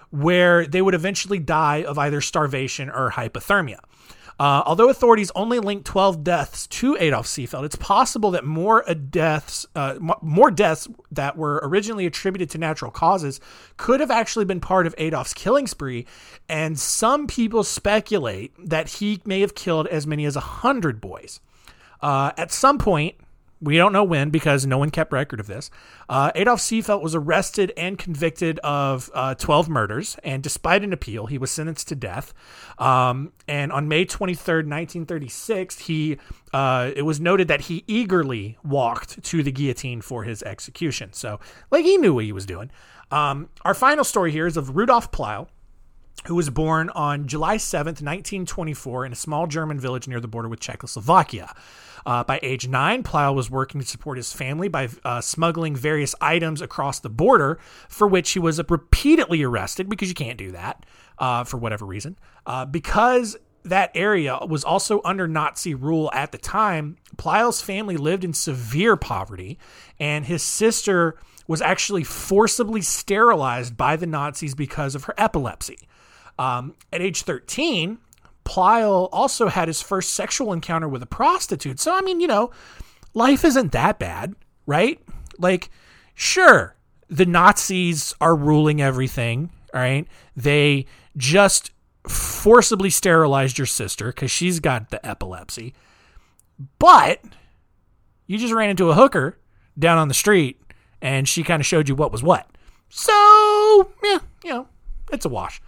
where 0.09 0.65
they 0.65 0.81
would 0.81 0.93
eventually 0.93 1.39
die 1.39 1.83
of 1.83 1.97
either 1.97 2.21
starvation 2.21 2.89
or 2.89 3.11
hypothermia. 3.11 3.79
Uh, 4.41 4.63
although 4.65 4.89
authorities 4.89 5.31
only 5.35 5.59
linked 5.59 5.85
12 5.85 6.23
deaths 6.23 6.65
to 6.65 6.97
Adolf 6.99 7.27
Seefeld, 7.27 7.63
it's 7.63 7.75
possible 7.75 8.31
that 8.31 8.43
more 8.43 8.83
deaths, 8.95 9.67
uh, 9.75 9.99
more 10.19 10.49
deaths 10.49 10.87
that 11.11 11.37
were 11.37 11.59
originally 11.61 12.07
attributed 12.07 12.49
to 12.49 12.57
natural 12.57 12.89
causes, 12.89 13.39
could 13.77 13.99
have 13.99 14.09
actually 14.09 14.45
been 14.45 14.59
part 14.59 14.87
of 14.87 14.95
Adolf's 14.97 15.35
killing 15.35 15.67
spree. 15.67 16.07
And 16.49 16.79
some 16.79 17.27
people 17.27 17.63
speculate 17.63 18.51
that 18.57 18.89
he 18.89 19.21
may 19.25 19.41
have 19.41 19.53
killed 19.53 19.85
as 19.85 20.07
many 20.07 20.25
as 20.25 20.33
hundred 20.33 20.99
boys. 20.99 21.39
Uh, 22.01 22.31
at 22.35 22.51
some 22.51 22.79
point, 22.79 23.17
we 23.61 23.77
don't 23.77 23.93
know 23.93 24.03
when 24.03 24.31
because 24.31 24.65
no 24.65 24.77
one 24.77 24.89
kept 24.89 25.13
record 25.13 25.39
of 25.39 25.47
this. 25.47 25.69
Uh, 26.09 26.31
Adolf 26.35 26.59
Seefeld 26.59 27.01
was 27.01 27.13
arrested 27.13 27.71
and 27.77 27.97
convicted 27.97 28.59
of 28.59 29.11
uh, 29.13 29.35
12 29.35 29.69
murders, 29.69 30.17
and 30.23 30.41
despite 30.41 30.83
an 30.83 30.91
appeal, 30.91 31.27
he 31.27 31.37
was 31.37 31.51
sentenced 31.51 31.87
to 31.89 31.95
death. 31.95 32.33
Um, 32.79 33.31
and 33.47 33.71
on 33.71 33.87
May 33.87 34.05
23rd, 34.05 34.67
1936, 34.67 35.79
he 35.79 36.17
uh, 36.53 36.91
it 36.95 37.03
was 37.03 37.19
noted 37.19 37.47
that 37.47 37.61
he 37.61 37.83
eagerly 37.87 38.57
walked 38.63 39.23
to 39.23 39.43
the 39.43 39.51
guillotine 39.51 40.01
for 40.01 40.23
his 40.23 40.43
execution. 40.43 41.13
So, 41.13 41.39
like, 41.69 41.85
he 41.85 41.97
knew 41.97 42.15
what 42.15 42.25
he 42.25 42.33
was 42.33 42.45
doing. 42.45 42.71
Um, 43.09 43.49
our 43.63 43.73
final 43.73 44.03
story 44.03 44.31
here 44.31 44.47
is 44.47 44.57
of 44.57 44.75
Rudolf 44.75 45.11
Pleil 45.11 45.49
who 46.25 46.35
was 46.35 46.49
born 46.49 46.89
on 46.91 47.27
July 47.27 47.57
7th, 47.57 48.01
1924, 48.01 49.05
in 49.05 49.11
a 49.11 49.15
small 49.15 49.47
German 49.47 49.79
village 49.79 50.07
near 50.07 50.19
the 50.19 50.27
border 50.27 50.47
with 50.47 50.59
Czechoslovakia. 50.59 51.53
Uh, 52.05 52.23
by 52.23 52.39
age 52.41 52.67
nine, 52.67 53.03
Pleil 53.03 53.35
was 53.35 53.49
working 53.49 53.79
to 53.79 53.87
support 53.87 54.17
his 54.17 54.33
family 54.33 54.67
by 54.67 54.89
uh, 55.03 55.21
smuggling 55.21 55.75
various 55.75 56.15
items 56.21 56.61
across 56.61 56.99
the 56.99 57.09
border, 57.09 57.59
for 57.87 58.07
which 58.07 58.31
he 58.31 58.39
was 58.39 58.59
repeatedly 58.69 59.43
arrested 59.43 59.89
because 59.89 60.09
you 60.09 60.15
can't 60.15 60.37
do 60.37 60.51
that 60.51 60.85
uh, 61.19 61.43
for 61.43 61.57
whatever 61.57 61.85
reason. 61.85 62.17
Uh, 62.45 62.65
because 62.65 63.37
that 63.63 63.91
area 63.93 64.39
was 64.47 64.63
also 64.63 65.01
under 65.05 65.27
Nazi 65.27 65.75
rule 65.75 66.09
at 66.13 66.31
the 66.31 66.37
time, 66.37 66.97
Pleil's 67.17 67.61
family 67.61 67.97
lived 67.97 68.23
in 68.23 68.33
severe 68.33 68.95
poverty, 68.95 69.59
and 69.99 70.25
his 70.25 70.41
sister 70.41 71.15
was 71.47 71.61
actually 71.61 72.03
forcibly 72.03 72.81
sterilized 72.81 73.77
by 73.77 73.95
the 73.95 74.07
Nazis 74.07 74.55
because 74.55 74.95
of 74.95 75.03
her 75.03 75.13
epilepsy. 75.17 75.77
Um, 76.41 76.73
at 76.91 77.01
age 77.01 77.21
13, 77.21 77.99
Pleil 78.45 79.09
also 79.11 79.47
had 79.47 79.67
his 79.67 79.79
first 79.79 80.15
sexual 80.15 80.53
encounter 80.53 80.87
with 80.87 81.03
a 81.03 81.05
prostitute. 81.05 81.79
So, 81.79 81.95
I 81.95 82.01
mean, 82.01 82.19
you 82.19 82.25
know, 82.25 82.49
life 83.13 83.45
isn't 83.45 83.71
that 83.73 83.99
bad, 83.99 84.33
right? 84.65 84.99
Like, 85.37 85.69
sure, 86.15 86.75
the 87.09 87.27
Nazis 87.27 88.15
are 88.19 88.35
ruling 88.35 88.81
everything, 88.81 89.51
right? 89.71 90.07
They 90.35 90.87
just 91.15 91.69
forcibly 92.07 92.89
sterilized 92.89 93.59
your 93.59 93.67
sister 93.67 94.07
because 94.07 94.31
she's 94.31 94.59
got 94.59 94.89
the 94.89 95.05
epilepsy. 95.05 95.75
But 96.79 97.23
you 98.25 98.39
just 98.39 98.53
ran 98.53 98.71
into 98.71 98.89
a 98.89 98.95
hooker 98.95 99.37
down 99.77 99.99
on 99.99 100.07
the 100.07 100.15
street 100.15 100.59
and 101.03 101.29
she 101.29 101.43
kind 101.43 101.59
of 101.59 101.67
showed 101.67 101.87
you 101.87 101.93
what 101.93 102.11
was 102.11 102.23
what. 102.23 102.49
So, 102.89 103.91
yeah, 104.03 104.19
you 104.43 104.49
know, 104.49 104.67
it's 105.11 105.25
a 105.25 105.29
wash. 105.29 105.61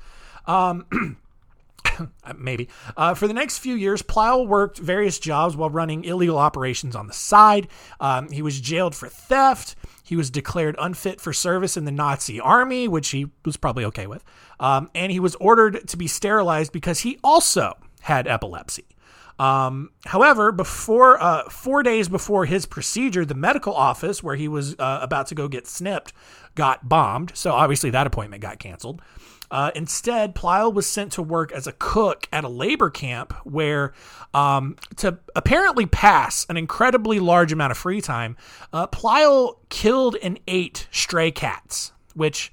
Um, 0.45 1.17
maybe. 2.37 2.69
Uh, 2.97 3.13
for 3.13 3.27
the 3.27 3.33
next 3.33 3.59
few 3.59 3.75
years, 3.75 4.01
Pleil 4.01 4.45
worked 4.45 4.77
various 4.77 5.19
jobs 5.19 5.55
while 5.55 5.69
running 5.69 6.03
illegal 6.03 6.37
operations 6.37 6.95
on 6.95 7.07
the 7.07 7.13
side. 7.13 7.67
Um, 7.99 8.29
he 8.29 8.41
was 8.41 8.59
jailed 8.59 8.95
for 8.95 9.07
theft. 9.07 9.75
He 10.03 10.15
was 10.15 10.29
declared 10.29 10.75
unfit 10.79 11.21
for 11.21 11.33
service 11.33 11.77
in 11.77 11.85
the 11.85 11.91
Nazi 11.91 12.39
army, 12.39 12.87
which 12.87 13.09
he 13.09 13.27
was 13.45 13.57
probably 13.57 13.85
okay 13.85 14.07
with. 14.07 14.23
Um, 14.59 14.89
and 14.93 15.11
he 15.11 15.19
was 15.19 15.35
ordered 15.35 15.87
to 15.87 15.97
be 15.97 16.07
sterilized 16.07 16.71
because 16.71 16.99
he 16.99 17.19
also 17.23 17.73
had 18.01 18.27
epilepsy. 18.27 18.85
Um, 19.39 19.89
however, 20.05 20.51
before 20.51 21.21
uh, 21.21 21.49
four 21.49 21.81
days 21.81 22.07
before 22.07 22.45
his 22.45 22.65
procedure, 22.65 23.25
the 23.25 23.33
medical 23.33 23.73
office 23.73 24.21
where 24.21 24.35
he 24.35 24.47
was 24.47 24.75
uh, 24.77 24.99
about 25.01 25.27
to 25.27 25.35
go 25.35 25.47
get 25.47 25.67
snipped 25.67 26.13
got 26.55 26.87
bombed. 26.87 27.31
So 27.35 27.51
obviously 27.51 27.89
that 27.89 28.05
appointment 28.05 28.43
got 28.43 28.59
canceled. 28.59 29.01
Uh, 29.53 29.69
instead, 29.75 30.33
Pleil 30.33 30.73
was 30.73 30.87
sent 30.87 31.11
to 31.11 31.21
work 31.21 31.51
as 31.51 31.67
a 31.67 31.73
cook 31.73 32.27
at 32.33 32.43
a 32.43 32.49
labor 32.49 32.89
camp 32.89 33.33
where, 33.43 33.93
um, 34.33 34.75
to 34.95 35.19
apparently 35.35 35.85
pass 35.85 36.43
an 36.49 36.57
incredibly 36.57 37.19
large 37.19 37.53
amount 37.53 37.69
of 37.69 37.77
free 37.77 38.01
time, 38.01 38.35
uh, 38.73 38.87
Pleil 38.87 39.59
killed 39.69 40.15
and 40.23 40.39
ate 40.47 40.87
stray 40.89 41.29
cats, 41.29 41.91
which 42.15 42.51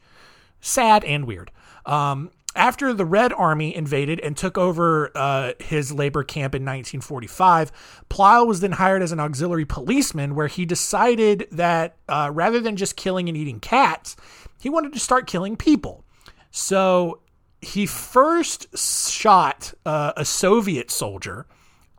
sad 0.60 1.02
and 1.04 1.26
weird. 1.26 1.50
Um, 1.86 2.32
after 2.54 2.92
the 2.92 3.06
Red 3.06 3.32
Army 3.32 3.74
invaded 3.74 4.20
and 4.20 4.36
took 4.36 4.58
over 4.58 5.10
uh, 5.14 5.54
his 5.58 5.92
labor 5.92 6.22
camp 6.22 6.54
in 6.54 6.62
1945, 6.64 8.04
Pleil 8.10 8.46
was 8.46 8.60
then 8.60 8.72
hired 8.72 9.00
as 9.00 9.10
an 9.10 9.20
auxiliary 9.20 9.64
policeman, 9.64 10.34
where 10.34 10.48
he 10.48 10.66
decided 10.66 11.48
that 11.50 11.96
uh, 12.10 12.30
rather 12.30 12.60
than 12.60 12.76
just 12.76 12.94
killing 12.94 13.30
and 13.30 13.38
eating 13.38 13.58
cats, 13.58 14.16
he 14.60 14.68
wanted 14.68 14.92
to 14.92 15.00
start 15.00 15.26
killing 15.26 15.56
people. 15.56 16.04
So 16.50 17.20
he 17.60 17.86
first 17.86 18.76
shot 18.76 19.74
uh, 19.84 20.12
a 20.16 20.24
Soviet 20.24 20.90
soldier, 20.90 21.46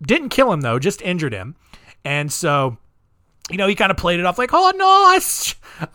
didn't 0.01 0.29
kill 0.29 0.51
him 0.51 0.61
though, 0.61 0.79
just 0.79 1.01
injured 1.01 1.33
him, 1.33 1.55
and 2.03 2.31
so 2.31 2.77
you 3.49 3.57
know, 3.57 3.67
he 3.67 3.75
kind 3.75 3.91
of 3.91 3.97
played 3.97 4.19
it 4.19 4.25
off 4.25 4.37
like, 4.37 4.51
"Oh 4.53 4.71
no, 4.75 4.87
I, 4.87 5.19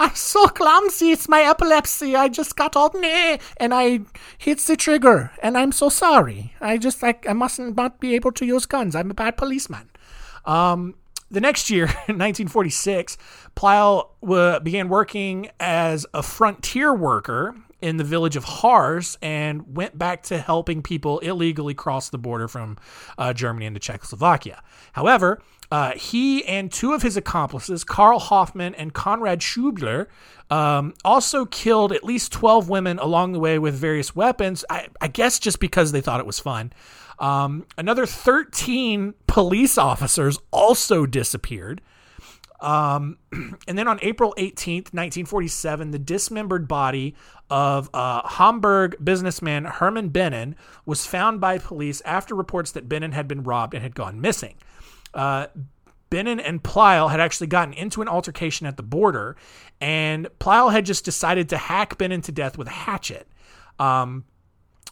I'm 0.00 0.14
so 0.14 0.46
clumsy. 0.48 1.10
It's 1.10 1.28
my 1.28 1.40
epilepsy. 1.42 2.14
I 2.14 2.28
just 2.28 2.54
got 2.56 2.76
all 2.76 2.92
and 2.94 3.72
I 3.72 4.00
hit 4.36 4.58
the 4.58 4.76
trigger, 4.76 5.32
and 5.42 5.56
I'm 5.56 5.72
so 5.72 5.88
sorry. 5.88 6.54
I 6.60 6.76
just 6.76 7.02
like 7.02 7.26
I 7.28 7.32
mustn't 7.32 7.76
not 7.76 7.98
be 7.98 8.14
able 8.14 8.32
to 8.32 8.44
use 8.44 8.66
guns. 8.66 8.94
I'm 8.94 9.10
a 9.10 9.14
bad 9.14 9.36
policeman." 9.36 9.90
Um, 10.44 10.94
the 11.30 11.40
next 11.40 11.70
year, 11.70 11.86
1946, 12.06 13.16
Pleil 13.54 14.10
w- 14.22 14.60
began 14.60 14.88
working 14.88 15.48
as 15.58 16.06
a 16.14 16.22
frontier 16.22 16.94
worker 16.94 17.56
in 17.86 17.98
the 17.98 18.04
village 18.04 18.34
of 18.34 18.42
Harz 18.42 19.16
and 19.22 19.76
went 19.76 19.96
back 19.96 20.24
to 20.24 20.38
helping 20.38 20.82
people 20.82 21.20
illegally 21.20 21.72
cross 21.72 22.08
the 22.08 22.18
border 22.18 22.48
from 22.48 22.76
uh, 23.16 23.32
Germany 23.32 23.64
into 23.64 23.78
Czechoslovakia. 23.78 24.60
However, 24.94 25.40
uh, 25.70 25.92
he 25.92 26.44
and 26.46 26.72
two 26.72 26.94
of 26.94 27.02
his 27.02 27.16
accomplices, 27.16 27.84
Karl 27.84 28.18
Hoffman 28.18 28.74
and 28.74 28.92
Konrad 28.92 29.38
Schubler, 29.38 30.08
um, 30.50 30.94
also 31.04 31.44
killed 31.44 31.92
at 31.92 32.02
least 32.02 32.32
12 32.32 32.68
women 32.68 32.98
along 32.98 33.32
the 33.32 33.38
way 33.38 33.56
with 33.56 33.76
various 33.76 34.16
weapons, 34.16 34.64
I, 34.68 34.88
I 35.00 35.06
guess 35.06 35.38
just 35.38 35.60
because 35.60 35.92
they 35.92 36.00
thought 36.00 36.18
it 36.18 36.26
was 36.26 36.40
fun. 36.40 36.72
Um, 37.20 37.66
another 37.78 38.04
13 38.04 39.14
police 39.28 39.78
officers 39.78 40.40
also 40.50 41.06
disappeared. 41.06 41.82
Um, 42.60 43.18
and 43.68 43.78
then 43.78 43.88
on 43.88 43.98
April 44.02 44.34
18th, 44.38 44.92
1947, 44.92 45.90
the 45.90 45.98
dismembered 45.98 46.66
body 46.68 47.14
of 47.50 47.90
uh, 47.92 48.26
Hamburg 48.26 48.96
businessman 49.02 49.64
Herman 49.64 50.10
Bennen 50.10 50.54
was 50.84 51.06
found 51.06 51.40
by 51.40 51.58
police 51.58 52.00
after 52.04 52.34
reports 52.34 52.72
that 52.72 52.88
Bennen 52.88 53.12
had 53.12 53.28
been 53.28 53.42
robbed 53.42 53.74
and 53.74 53.82
had 53.82 53.94
gone 53.94 54.20
missing. 54.20 54.54
Uh, 55.14 55.46
Bennen 56.10 56.40
and 56.44 56.62
Pleil 56.62 57.08
had 57.08 57.20
actually 57.20 57.48
gotten 57.48 57.74
into 57.74 58.00
an 58.00 58.08
altercation 58.08 58.66
at 58.66 58.76
the 58.76 58.82
border, 58.82 59.36
and 59.80 60.28
Pleil 60.38 60.68
had 60.68 60.86
just 60.86 61.04
decided 61.04 61.48
to 61.48 61.56
hack 61.56 61.98
Bennen 61.98 62.22
to 62.22 62.32
death 62.32 62.56
with 62.56 62.68
a 62.68 62.72
hatchet. 62.72 63.28
Um, 63.78 64.24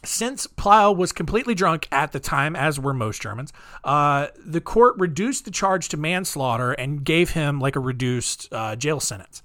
since 0.05 0.47
Pleil 0.47 0.95
was 0.95 1.11
completely 1.11 1.55
drunk 1.55 1.87
at 1.91 2.11
the 2.11 2.19
time, 2.19 2.55
as 2.55 2.79
were 2.79 2.93
most 2.93 3.21
Germans, 3.21 3.51
uh, 3.83 4.27
the 4.43 4.61
court 4.61 4.95
reduced 4.97 5.45
the 5.45 5.51
charge 5.51 5.89
to 5.89 5.97
manslaughter 5.97 6.71
and 6.73 7.03
gave 7.03 7.31
him 7.31 7.59
like 7.59 7.75
a 7.75 7.79
reduced 7.79 8.47
uh, 8.51 8.75
jail 8.75 8.99
sentence. 8.99 9.41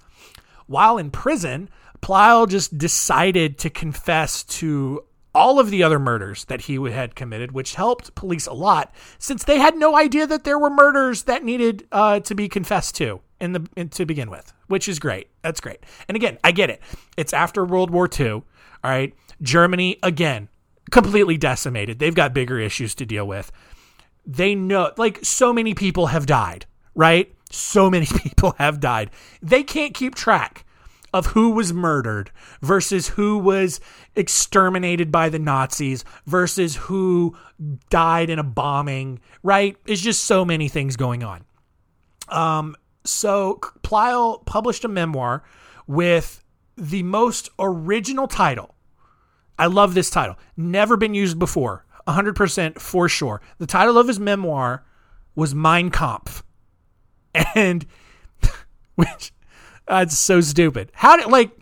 While 0.66 0.98
in 0.98 1.10
prison, 1.10 1.68
Pleil 2.00 2.46
just 2.46 2.78
decided 2.78 3.58
to 3.58 3.70
confess 3.70 4.44
to 4.44 5.04
all 5.34 5.60
of 5.60 5.70
the 5.70 5.82
other 5.82 5.98
murders 5.98 6.44
that 6.46 6.62
he 6.62 6.74
had 6.90 7.14
committed, 7.14 7.52
which 7.52 7.74
helped 7.74 8.14
police 8.14 8.46
a 8.46 8.52
lot 8.52 8.92
since 9.18 9.44
they 9.44 9.58
had 9.58 9.76
no 9.76 9.96
idea 9.96 10.26
that 10.26 10.44
there 10.44 10.58
were 10.58 10.70
murders 10.70 11.24
that 11.24 11.44
needed 11.44 11.86
uh, 11.92 12.20
to 12.20 12.34
be 12.34 12.48
confessed 12.48 12.96
to 12.96 13.20
in 13.40 13.52
the 13.52 13.66
in, 13.76 13.88
to 13.90 14.04
begin 14.04 14.30
with, 14.30 14.52
which 14.66 14.88
is 14.88 14.98
great. 14.98 15.28
That's 15.42 15.60
great. 15.60 15.80
And 16.08 16.16
again, 16.16 16.38
I 16.42 16.52
get 16.52 16.70
it. 16.70 16.80
It's 17.16 17.32
after 17.32 17.64
World 17.64 17.90
War 17.90 18.08
II. 18.18 18.42
All 18.82 18.90
right, 18.90 19.14
Germany 19.42 19.98
again 20.02 20.48
completely 20.90 21.36
decimated. 21.36 21.98
They've 21.98 22.14
got 22.14 22.34
bigger 22.34 22.58
issues 22.58 22.94
to 22.96 23.06
deal 23.06 23.26
with. 23.26 23.50
They 24.26 24.54
know, 24.54 24.92
like 24.96 25.24
so 25.24 25.52
many 25.52 25.74
people 25.74 26.08
have 26.08 26.26
died. 26.26 26.66
Right, 26.94 27.32
so 27.50 27.90
many 27.90 28.06
people 28.22 28.54
have 28.58 28.80
died. 28.80 29.10
They 29.40 29.62
can't 29.62 29.94
keep 29.94 30.14
track 30.14 30.64
of 31.12 31.26
who 31.26 31.50
was 31.50 31.72
murdered 31.72 32.30
versus 32.60 33.08
who 33.08 33.38
was 33.38 33.80
exterminated 34.14 35.10
by 35.10 35.28
the 35.28 35.38
Nazis 35.38 36.04
versus 36.26 36.76
who 36.76 37.36
died 37.88 38.30
in 38.30 38.38
a 38.38 38.44
bombing, 38.44 39.20
right? 39.42 39.76
It's 39.86 40.00
just 40.00 40.24
so 40.24 40.44
many 40.44 40.68
things 40.68 40.96
going 40.96 41.24
on. 41.24 41.44
Um, 42.28 42.76
so 43.04 43.60
Pleil 43.82 44.38
published 44.38 44.84
a 44.84 44.88
memoir 44.88 45.42
with 45.88 46.44
the 46.76 47.02
most 47.02 47.50
original 47.58 48.26
title. 48.26 48.74
I 49.58 49.66
love 49.66 49.94
this 49.94 50.10
title. 50.10 50.38
Never 50.56 50.96
been 50.96 51.14
used 51.14 51.38
before. 51.38 51.84
100% 52.08 52.78
for 52.80 53.08
sure. 53.08 53.40
The 53.58 53.66
title 53.66 53.98
of 53.98 54.08
his 54.08 54.18
memoir 54.18 54.84
was 55.34 55.54
Mein 55.54 55.90
Kampf. 55.90 56.42
And 57.54 57.86
which 58.96 59.32
that's 59.86 60.18
so 60.18 60.40
stupid. 60.40 60.90
How 60.94 61.16
did 61.16 61.26
like? 61.26 61.52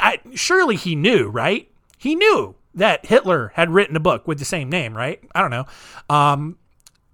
I, 0.00 0.18
surely 0.34 0.76
he 0.76 0.94
knew, 0.94 1.28
right? 1.28 1.70
He 1.98 2.14
knew 2.14 2.54
that 2.74 3.04
Hitler 3.04 3.52
had 3.54 3.70
written 3.70 3.96
a 3.96 4.00
book 4.00 4.26
with 4.26 4.38
the 4.38 4.46
same 4.46 4.70
name, 4.70 4.96
right? 4.96 5.22
I 5.34 5.42
don't 5.42 5.50
know. 5.50 5.66
Um, 6.08 6.56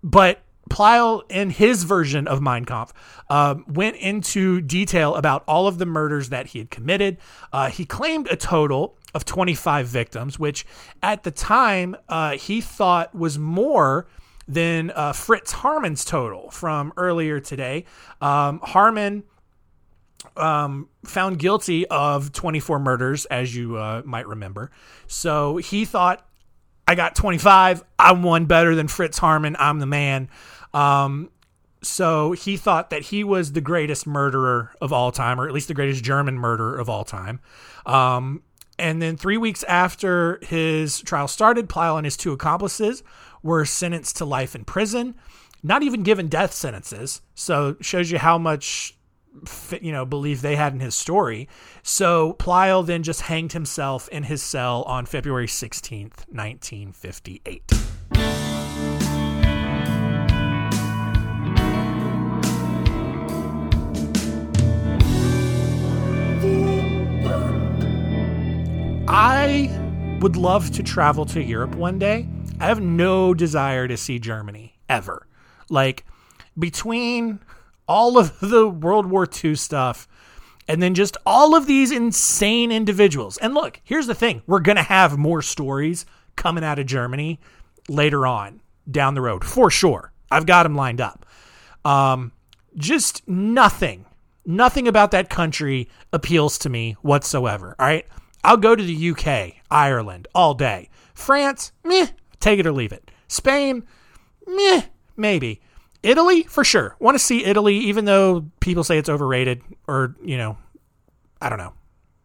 but 0.05 0.41
Pleil, 0.71 1.23
in 1.29 1.51
his 1.51 1.85
version 1.85 2.27
of 2.27 2.41
Mein 2.41 2.65
Kampf, 2.65 2.95
uh, 3.29 3.57
went 3.67 3.97
into 3.97 4.63
detail 4.63 5.15
about 5.17 5.45
all 5.47 5.67
of 5.67 5.79
the 5.79 5.85
murders 5.85 6.31
that 6.31 6.47
he 6.47 6.59
had 6.59 6.71
committed. 6.71 7.19
Uh, 7.53 7.69
he 7.69 7.85
claimed 7.85 8.29
a 8.31 8.37
total 8.37 8.97
of 9.15 9.25
25 9.25 9.87
victims, 9.87 10.39
which 10.39 10.65
at 11.03 11.25
the 11.25 11.31
time 11.31 11.97
uh, 12.09 12.33
he 12.33 12.61
thought 12.61 13.15
was 13.15 13.39
more 13.39 14.07
than 14.49 14.91
uh, 14.93 15.13
Fritz 15.13 15.53
Haarmann's 15.53 16.05
total 16.05 16.51
from 16.51 16.93
earlier 16.97 17.41
today. 17.41 17.85
Um, 18.21 18.61
um, 20.37 20.89
found 21.05 21.39
guilty 21.39 21.87
of 21.87 22.33
24 22.33 22.79
murders, 22.79 23.27
as 23.27 23.55
you 23.55 23.77
uh, 23.77 24.03
might 24.05 24.27
remember. 24.27 24.71
So 25.07 25.57
he 25.57 25.85
thought, 25.85 26.27
I 26.87 26.95
got 26.95 27.15
25. 27.15 27.85
I'm 27.99 28.23
one 28.23 28.47
better 28.47 28.75
than 28.75 28.89
Fritz 28.89 29.21
Haarmann. 29.21 29.57
I'm 29.59 29.79
the 29.79 29.87
man. 29.87 30.29
Um, 30.73 31.31
so 31.83 32.33
he 32.33 32.57
thought 32.57 32.91
that 32.91 33.03
he 33.03 33.25
was 33.25 33.53
the 33.53 33.61
greatest 33.61 34.07
murderer 34.07 34.73
of 34.81 34.93
all 34.93 35.13
time, 35.13 35.41
or 35.41 35.47
at 35.47 35.55
least 35.55 35.69
the 35.69 35.75
greatest 35.75 36.05
German 36.05 36.39
murderer 36.39 36.79
of 36.79 36.89
all 36.89 37.05
time. 37.05 37.41
Um, 37.87 38.43
and 38.79 39.01
then 39.01 39.17
three 39.17 39.37
weeks 39.37 39.63
after 39.65 40.39
his 40.43 41.01
trial 41.01 41.29
started, 41.29 41.69
Pleil 41.69 41.97
and 41.97 42.07
his 42.07 42.17
two 42.17 42.33
accomplices 42.33 43.03
were 43.43 43.65
sentenced 43.65 44.17
to 44.19 44.25
life 44.25 44.55
in 44.55 44.65
prison, 44.65 45.15
not 45.63 45.83
even 45.83 46.03
given 46.03 46.29
death 46.29 46.53
sentences. 46.53 47.21
So 47.35 47.77
shows 47.81 48.11
you 48.11 48.19
how 48.19 48.39
much 48.39 48.97
you 49.81 49.93
know 49.93 50.05
belief 50.05 50.41
they 50.41 50.57
had 50.57 50.73
in 50.73 50.81
his 50.81 50.95
story. 50.95 51.49
So 51.83 52.35
Pleil 52.35 52.83
then 52.83 53.03
just 53.03 53.23
hanged 53.23 53.53
himself 53.53 54.09
in 54.09 54.25
his 54.25 54.43
cell 54.43 54.83
on 54.85 55.07
February 55.07 55.47
16th, 55.47 56.27
1958. 56.29 57.90
Would 70.21 70.37
love 70.37 70.71
to 70.73 70.83
travel 70.83 71.25
to 71.25 71.43
Europe 71.43 71.75
one 71.75 71.99
day. 71.99 72.29
I 72.61 72.67
have 72.67 72.81
no 72.81 73.33
desire 73.33 73.89
to 73.89 73.97
see 73.97 74.19
Germany 74.19 74.79
ever. 74.89 75.27
Like 75.71 76.05
between 76.59 77.41
all 77.89 78.19
of 78.19 78.39
the 78.41 78.69
World 78.69 79.07
War 79.07 79.27
II 79.43 79.55
stuff, 79.55 80.07
and 80.69 80.83
then 80.83 80.95
just 80.95 81.17
all 81.25 81.57
of 81.57 81.67
these 81.67 81.91
insane 81.91 82.71
individuals. 82.71 83.39
And 83.39 83.55
look, 83.55 83.81
here's 83.83 84.07
the 84.07 84.15
thing 84.15 84.43
we're 84.47 84.61
going 84.61 84.77
to 84.77 84.83
have 84.83 85.17
more 85.17 85.43
stories 85.43 86.05
coming 86.37 86.63
out 86.63 86.79
of 86.79 86.87
Germany 86.87 87.41
later 87.89 88.27
on 88.27 88.61
down 88.91 89.15
the 89.15 89.21
road 89.21 89.43
for 89.43 89.71
sure. 89.71 90.13
I've 90.31 90.47
got 90.47 90.63
them 90.65 90.77
lined 90.77 91.01
up. 91.01 91.27
Um, 91.85 92.33
just 92.77 93.27
nothing, 93.27 94.05
nothing 94.45 94.87
about 94.87 95.11
that 95.13 95.31
country 95.31 95.89
appeals 96.13 96.59
to 96.59 96.69
me 96.69 96.97
whatsoever. 97.01 97.75
All 97.79 97.87
right. 97.87 98.07
I'll 98.43 98.57
go 98.57 98.75
to 98.75 98.83
the 98.83 99.11
UK, 99.11 99.63
Ireland 99.71 100.29
all 100.35 100.55
day. 100.55 100.89
France, 101.15 101.73
meh, 101.85 102.09
take 102.41 102.59
it 102.59 102.67
or 102.67 102.73
leave 102.73 102.93
it. 102.93 103.11
Spain, 103.29 103.85
meh, 104.47 104.83
maybe. 105.17 105.61
Italy, 106.03 106.45
for 106.45 106.65
sure. 106.65 106.97
Want 106.99 107.15
to 107.15 107.19
see 107.19 107.45
Italy, 107.45 107.77
even 107.77 108.07
though 108.07 108.47
people 108.61 108.85
say 108.85 108.97
it's 108.99 109.09
overrated, 109.09 109.63
or, 109.87 110.17
you 110.25 110.39
know, 110.39 110.57
I 111.43 111.49
don't 111.49 111.59
know. 111.59 111.75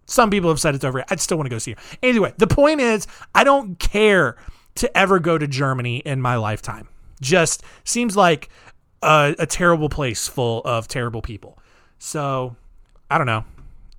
Some 0.06 0.30
people 0.30 0.50
have 0.50 0.60
said 0.60 0.76
it's 0.76 0.86
overrated. 0.86 1.12
I'd 1.12 1.20
still 1.20 1.38
want 1.38 1.48
to 1.48 1.54
go 1.54 1.58
see 1.58 1.72
it. 1.72 1.80
Anyway, 2.02 2.34
the 2.38 2.48
point 2.48 2.80
is, 2.80 3.08
I 3.34 3.44
don't 3.44 3.78
care 3.80 4.38
to 4.76 4.98
ever 4.98 5.20
go 5.20 5.38
to 5.38 5.48
Germany 5.48 5.98
in 5.98 6.22
my 6.22 6.36
lifetime. 6.36 6.88
Just 7.22 7.64
seems 7.84 8.16
like 8.16 8.50
a, 9.02 9.36
a 9.40 9.46
terrible 9.46 9.90
place 9.90 10.28
full 10.28 10.62
of 10.64 10.88
terrible 10.88 11.22
people. 11.22 11.58
So, 11.98 12.56
I 13.10 13.18
don't 13.18 13.28
know. 13.28 13.46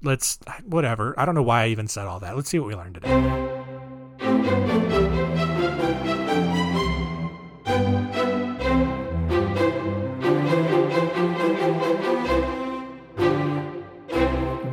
Let's, 0.02 0.38
whatever. 0.64 1.14
I 1.18 1.24
don't 1.24 1.34
know 1.34 1.42
why 1.42 1.64
I 1.64 1.68
even 1.68 1.88
said 1.88 2.06
all 2.06 2.20
that. 2.20 2.36
Let's 2.36 2.50
see 2.50 2.58
what 2.58 2.68
we 2.68 2.74
learned 2.74 2.94
today. 2.94 3.56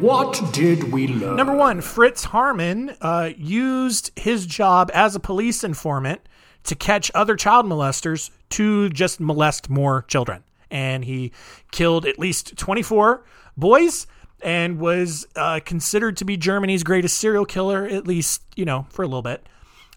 What 0.04 0.52
did 0.52 0.92
we 0.92 1.08
learn? 1.08 1.38
Number 1.38 1.56
one, 1.56 1.80
Fritz 1.80 2.26
Haarmann 2.26 2.98
uh, 3.00 3.30
used 3.38 4.12
his 4.18 4.46
job 4.46 4.92
as 4.94 5.16
a 5.16 5.20
police 5.22 5.64
informant 5.64 6.20
to 6.66 6.76
catch 6.76 7.10
other 7.16 7.38
child 7.38 7.66
molesters 7.66 8.30
to 8.50 8.90
just 8.90 9.22
molest 9.22 9.70
more 9.70 10.04
children. 10.10 10.44
And 10.70 11.06
he 11.06 11.32
killed 11.72 12.06
at 12.06 12.20
least 12.20 12.58
24 12.58 13.24
boys 13.56 14.06
and 14.44 14.80
was 14.80 15.26
uh, 15.36 15.60
considered 15.66 16.18
to 16.18 16.26
be 16.26 16.38
Germany's 16.38 16.84
greatest 16.84 17.18
serial 17.18 17.46
killer, 17.46 17.86
at 17.86 18.06
least, 18.06 18.44
you 18.56 18.66
know, 18.66 18.86
for 18.90 19.04
a 19.04 19.08
little 19.08 19.22
bit. 19.22 19.46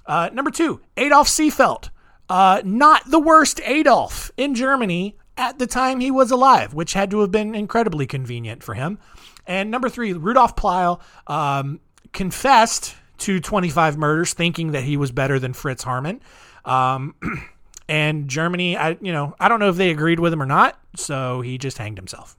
Uh, 0.06 0.30
number 0.32 0.50
two, 0.50 0.80
Adolf 0.96 1.28
Seefeld. 1.28 1.90
Uh, 2.28 2.60
not 2.64 3.08
the 3.08 3.20
worst 3.20 3.60
Adolf 3.64 4.30
in 4.36 4.54
Germany 4.54 5.16
at 5.36 5.58
the 5.58 5.66
time 5.66 6.00
he 6.00 6.10
was 6.10 6.30
alive, 6.30 6.74
which 6.74 6.92
had 6.94 7.10
to 7.10 7.20
have 7.20 7.30
been 7.30 7.54
incredibly 7.54 8.06
convenient 8.06 8.62
for 8.62 8.74
him. 8.74 8.98
And 9.46 9.70
number 9.70 9.88
three, 9.88 10.12
Rudolf 10.12 10.56
Pleil 10.56 11.00
um, 11.26 11.80
confessed 12.12 12.96
to 13.18 13.40
25 13.40 13.96
murders, 13.96 14.32
thinking 14.32 14.72
that 14.72 14.82
he 14.82 14.96
was 14.96 15.12
better 15.12 15.38
than 15.38 15.52
Fritz 15.52 15.84
Haarmann. 15.84 16.20
Um, 16.64 17.14
and 17.88 18.28
Germany, 18.28 18.76
I 18.76 18.96
you 19.00 19.12
know, 19.12 19.34
I 19.38 19.48
don't 19.48 19.60
know 19.60 19.68
if 19.68 19.76
they 19.76 19.90
agreed 19.90 20.20
with 20.20 20.32
him 20.32 20.42
or 20.42 20.46
not, 20.46 20.78
so 20.96 21.40
he 21.42 21.58
just 21.58 21.78
hanged 21.78 21.98
himself. 21.98 22.36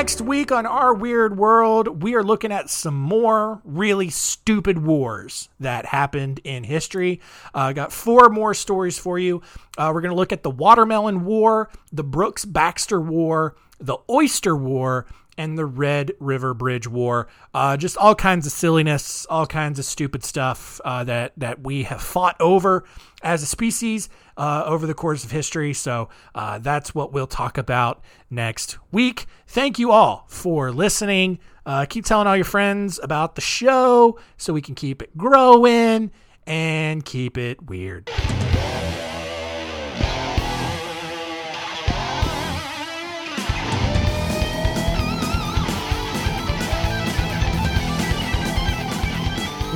Next 0.00 0.22
week 0.22 0.50
on 0.50 0.64
Our 0.64 0.94
Weird 0.94 1.36
World, 1.36 2.02
we 2.02 2.14
are 2.14 2.22
looking 2.22 2.50
at 2.50 2.70
some 2.70 2.94
more 2.94 3.60
really 3.64 4.08
stupid 4.08 4.78
wars 4.78 5.50
that 5.60 5.84
happened 5.84 6.40
in 6.42 6.64
history. 6.64 7.20
I 7.52 7.68
uh, 7.68 7.72
got 7.74 7.92
four 7.92 8.30
more 8.30 8.54
stories 8.54 8.98
for 8.98 9.18
you. 9.18 9.42
Uh, 9.76 9.90
we're 9.92 10.00
going 10.00 10.10
to 10.10 10.16
look 10.16 10.32
at 10.32 10.42
the 10.42 10.50
Watermelon 10.50 11.26
War, 11.26 11.68
the 11.92 12.02
Brooks 12.02 12.46
Baxter 12.46 12.98
War, 12.98 13.56
the 13.78 13.98
Oyster 14.08 14.56
War, 14.56 15.04
and 15.40 15.56
the 15.56 15.64
Red 15.64 16.12
River 16.20 16.52
Bridge 16.52 16.86
War. 16.86 17.26
Uh, 17.54 17.74
just 17.74 17.96
all 17.96 18.14
kinds 18.14 18.46
of 18.46 18.52
silliness, 18.52 19.24
all 19.30 19.46
kinds 19.46 19.78
of 19.78 19.86
stupid 19.86 20.22
stuff 20.22 20.82
uh, 20.84 21.02
that 21.04 21.32
that 21.38 21.62
we 21.62 21.84
have 21.84 22.02
fought 22.02 22.36
over 22.38 22.84
as 23.22 23.42
a 23.42 23.46
species 23.46 24.10
uh, 24.36 24.62
over 24.66 24.86
the 24.86 24.92
course 24.92 25.24
of 25.24 25.30
history. 25.30 25.72
So 25.72 26.10
uh, 26.34 26.58
that's 26.58 26.94
what 26.94 27.14
we'll 27.14 27.26
talk 27.26 27.56
about 27.56 28.02
next 28.28 28.76
week. 28.92 29.24
Thank 29.46 29.78
you 29.78 29.90
all 29.90 30.26
for 30.28 30.72
listening. 30.72 31.38
Uh, 31.64 31.86
keep 31.88 32.04
telling 32.04 32.26
all 32.26 32.36
your 32.36 32.44
friends 32.44 33.00
about 33.02 33.34
the 33.34 33.40
show 33.40 34.18
so 34.36 34.52
we 34.52 34.60
can 34.60 34.74
keep 34.74 35.00
it 35.00 35.16
growing 35.16 36.10
and 36.46 37.02
keep 37.02 37.38
it 37.38 37.62
weird. 37.62 38.10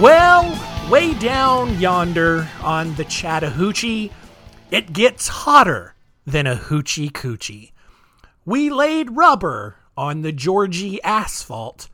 Well, 0.00 0.90
way 0.90 1.14
down 1.14 1.78
yonder 1.78 2.48
on 2.62 2.96
the 2.96 3.04
Chattahoochee, 3.04 4.10
it 4.72 4.92
gets 4.92 5.28
hotter 5.28 5.94
than 6.26 6.48
a 6.48 6.56
hoochie 6.56 7.12
coochie. 7.12 7.70
We 8.44 8.70
laid 8.70 9.16
rubber 9.16 9.76
on 9.96 10.22
the 10.22 10.32
Georgie 10.32 11.00
asphalt. 11.04 11.88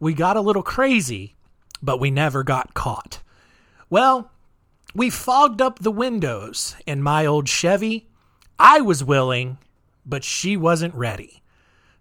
We 0.00 0.14
got 0.14 0.36
a 0.36 0.40
little 0.40 0.64
crazy, 0.64 1.36
but 1.80 2.00
we 2.00 2.10
never 2.10 2.42
got 2.42 2.74
caught. 2.74 3.22
Well, 3.88 4.32
we 4.92 5.08
fogged 5.08 5.62
up 5.62 5.78
the 5.78 5.92
windows 5.92 6.74
in 6.86 7.02
my 7.02 7.24
old 7.24 7.48
Chevy. 7.48 8.08
I 8.58 8.80
was 8.80 9.04
willing, 9.04 9.58
but 10.04 10.24
she 10.24 10.56
wasn't 10.56 10.94
ready. 10.96 11.40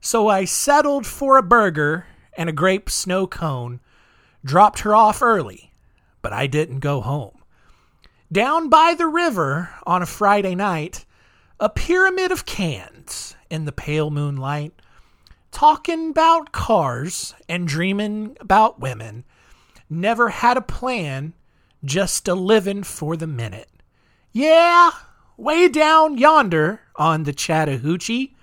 So 0.01 0.29
I 0.29 0.45
settled 0.45 1.05
for 1.05 1.37
a 1.37 1.43
burger 1.43 2.07
and 2.35 2.49
a 2.49 2.53
grape 2.53 2.89
snow 2.89 3.27
cone 3.27 3.81
dropped 4.45 4.79
her 4.79 4.95
off 4.95 5.21
early, 5.21 5.71
but 6.21 6.33
I 6.33 6.47
didn't 6.47 6.79
go 6.79 7.01
home. 7.01 7.37
Down 8.31 8.69
by 8.69 8.95
the 8.97 9.07
river 9.07 9.69
on 9.85 10.01
a 10.01 10.07
Friday 10.07 10.55
night, 10.55 11.05
a 11.59 11.69
pyramid 11.69 12.31
of 12.31 12.45
cans 12.45 13.35
in 13.49 13.65
the 13.65 13.71
pale 13.71 14.09
moonlight, 14.09 14.73
talking 15.51 16.09
about 16.09 16.51
cars 16.51 17.35
and 17.47 17.67
dreaming 17.67 18.35
about 18.39 18.79
women. 18.79 19.23
Never 19.89 20.29
had 20.29 20.57
a 20.57 20.61
plan, 20.61 21.33
just 21.85 22.27
a 22.27 22.33
living 22.33 22.83
for 22.83 23.15
the 23.15 23.27
minute. 23.27 23.69
Yeah, 24.31 24.91
way 25.37 25.67
down 25.67 26.17
yonder 26.17 26.81
on 26.95 27.23
the 27.23 27.33
Chattahoochee. 27.33 28.35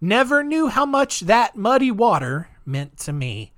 Never 0.00 0.42
knew 0.42 0.68
how 0.68 0.86
much 0.86 1.20
that 1.20 1.56
muddy 1.56 1.90
water 1.90 2.48
meant 2.64 2.96
to 3.00 3.12
me. 3.12 3.52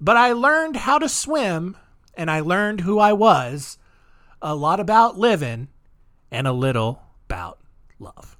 But 0.00 0.16
I 0.16 0.32
learned 0.32 0.76
how 0.76 0.98
to 0.98 1.08
swim 1.08 1.76
and 2.16 2.30
I 2.30 2.40
learned 2.40 2.80
who 2.80 2.98
I 2.98 3.12
was, 3.12 3.78
a 4.40 4.54
lot 4.54 4.80
about 4.80 5.18
living, 5.18 5.68
and 6.30 6.46
a 6.46 6.52
little 6.52 7.02
about 7.26 7.58
love. 7.98 8.35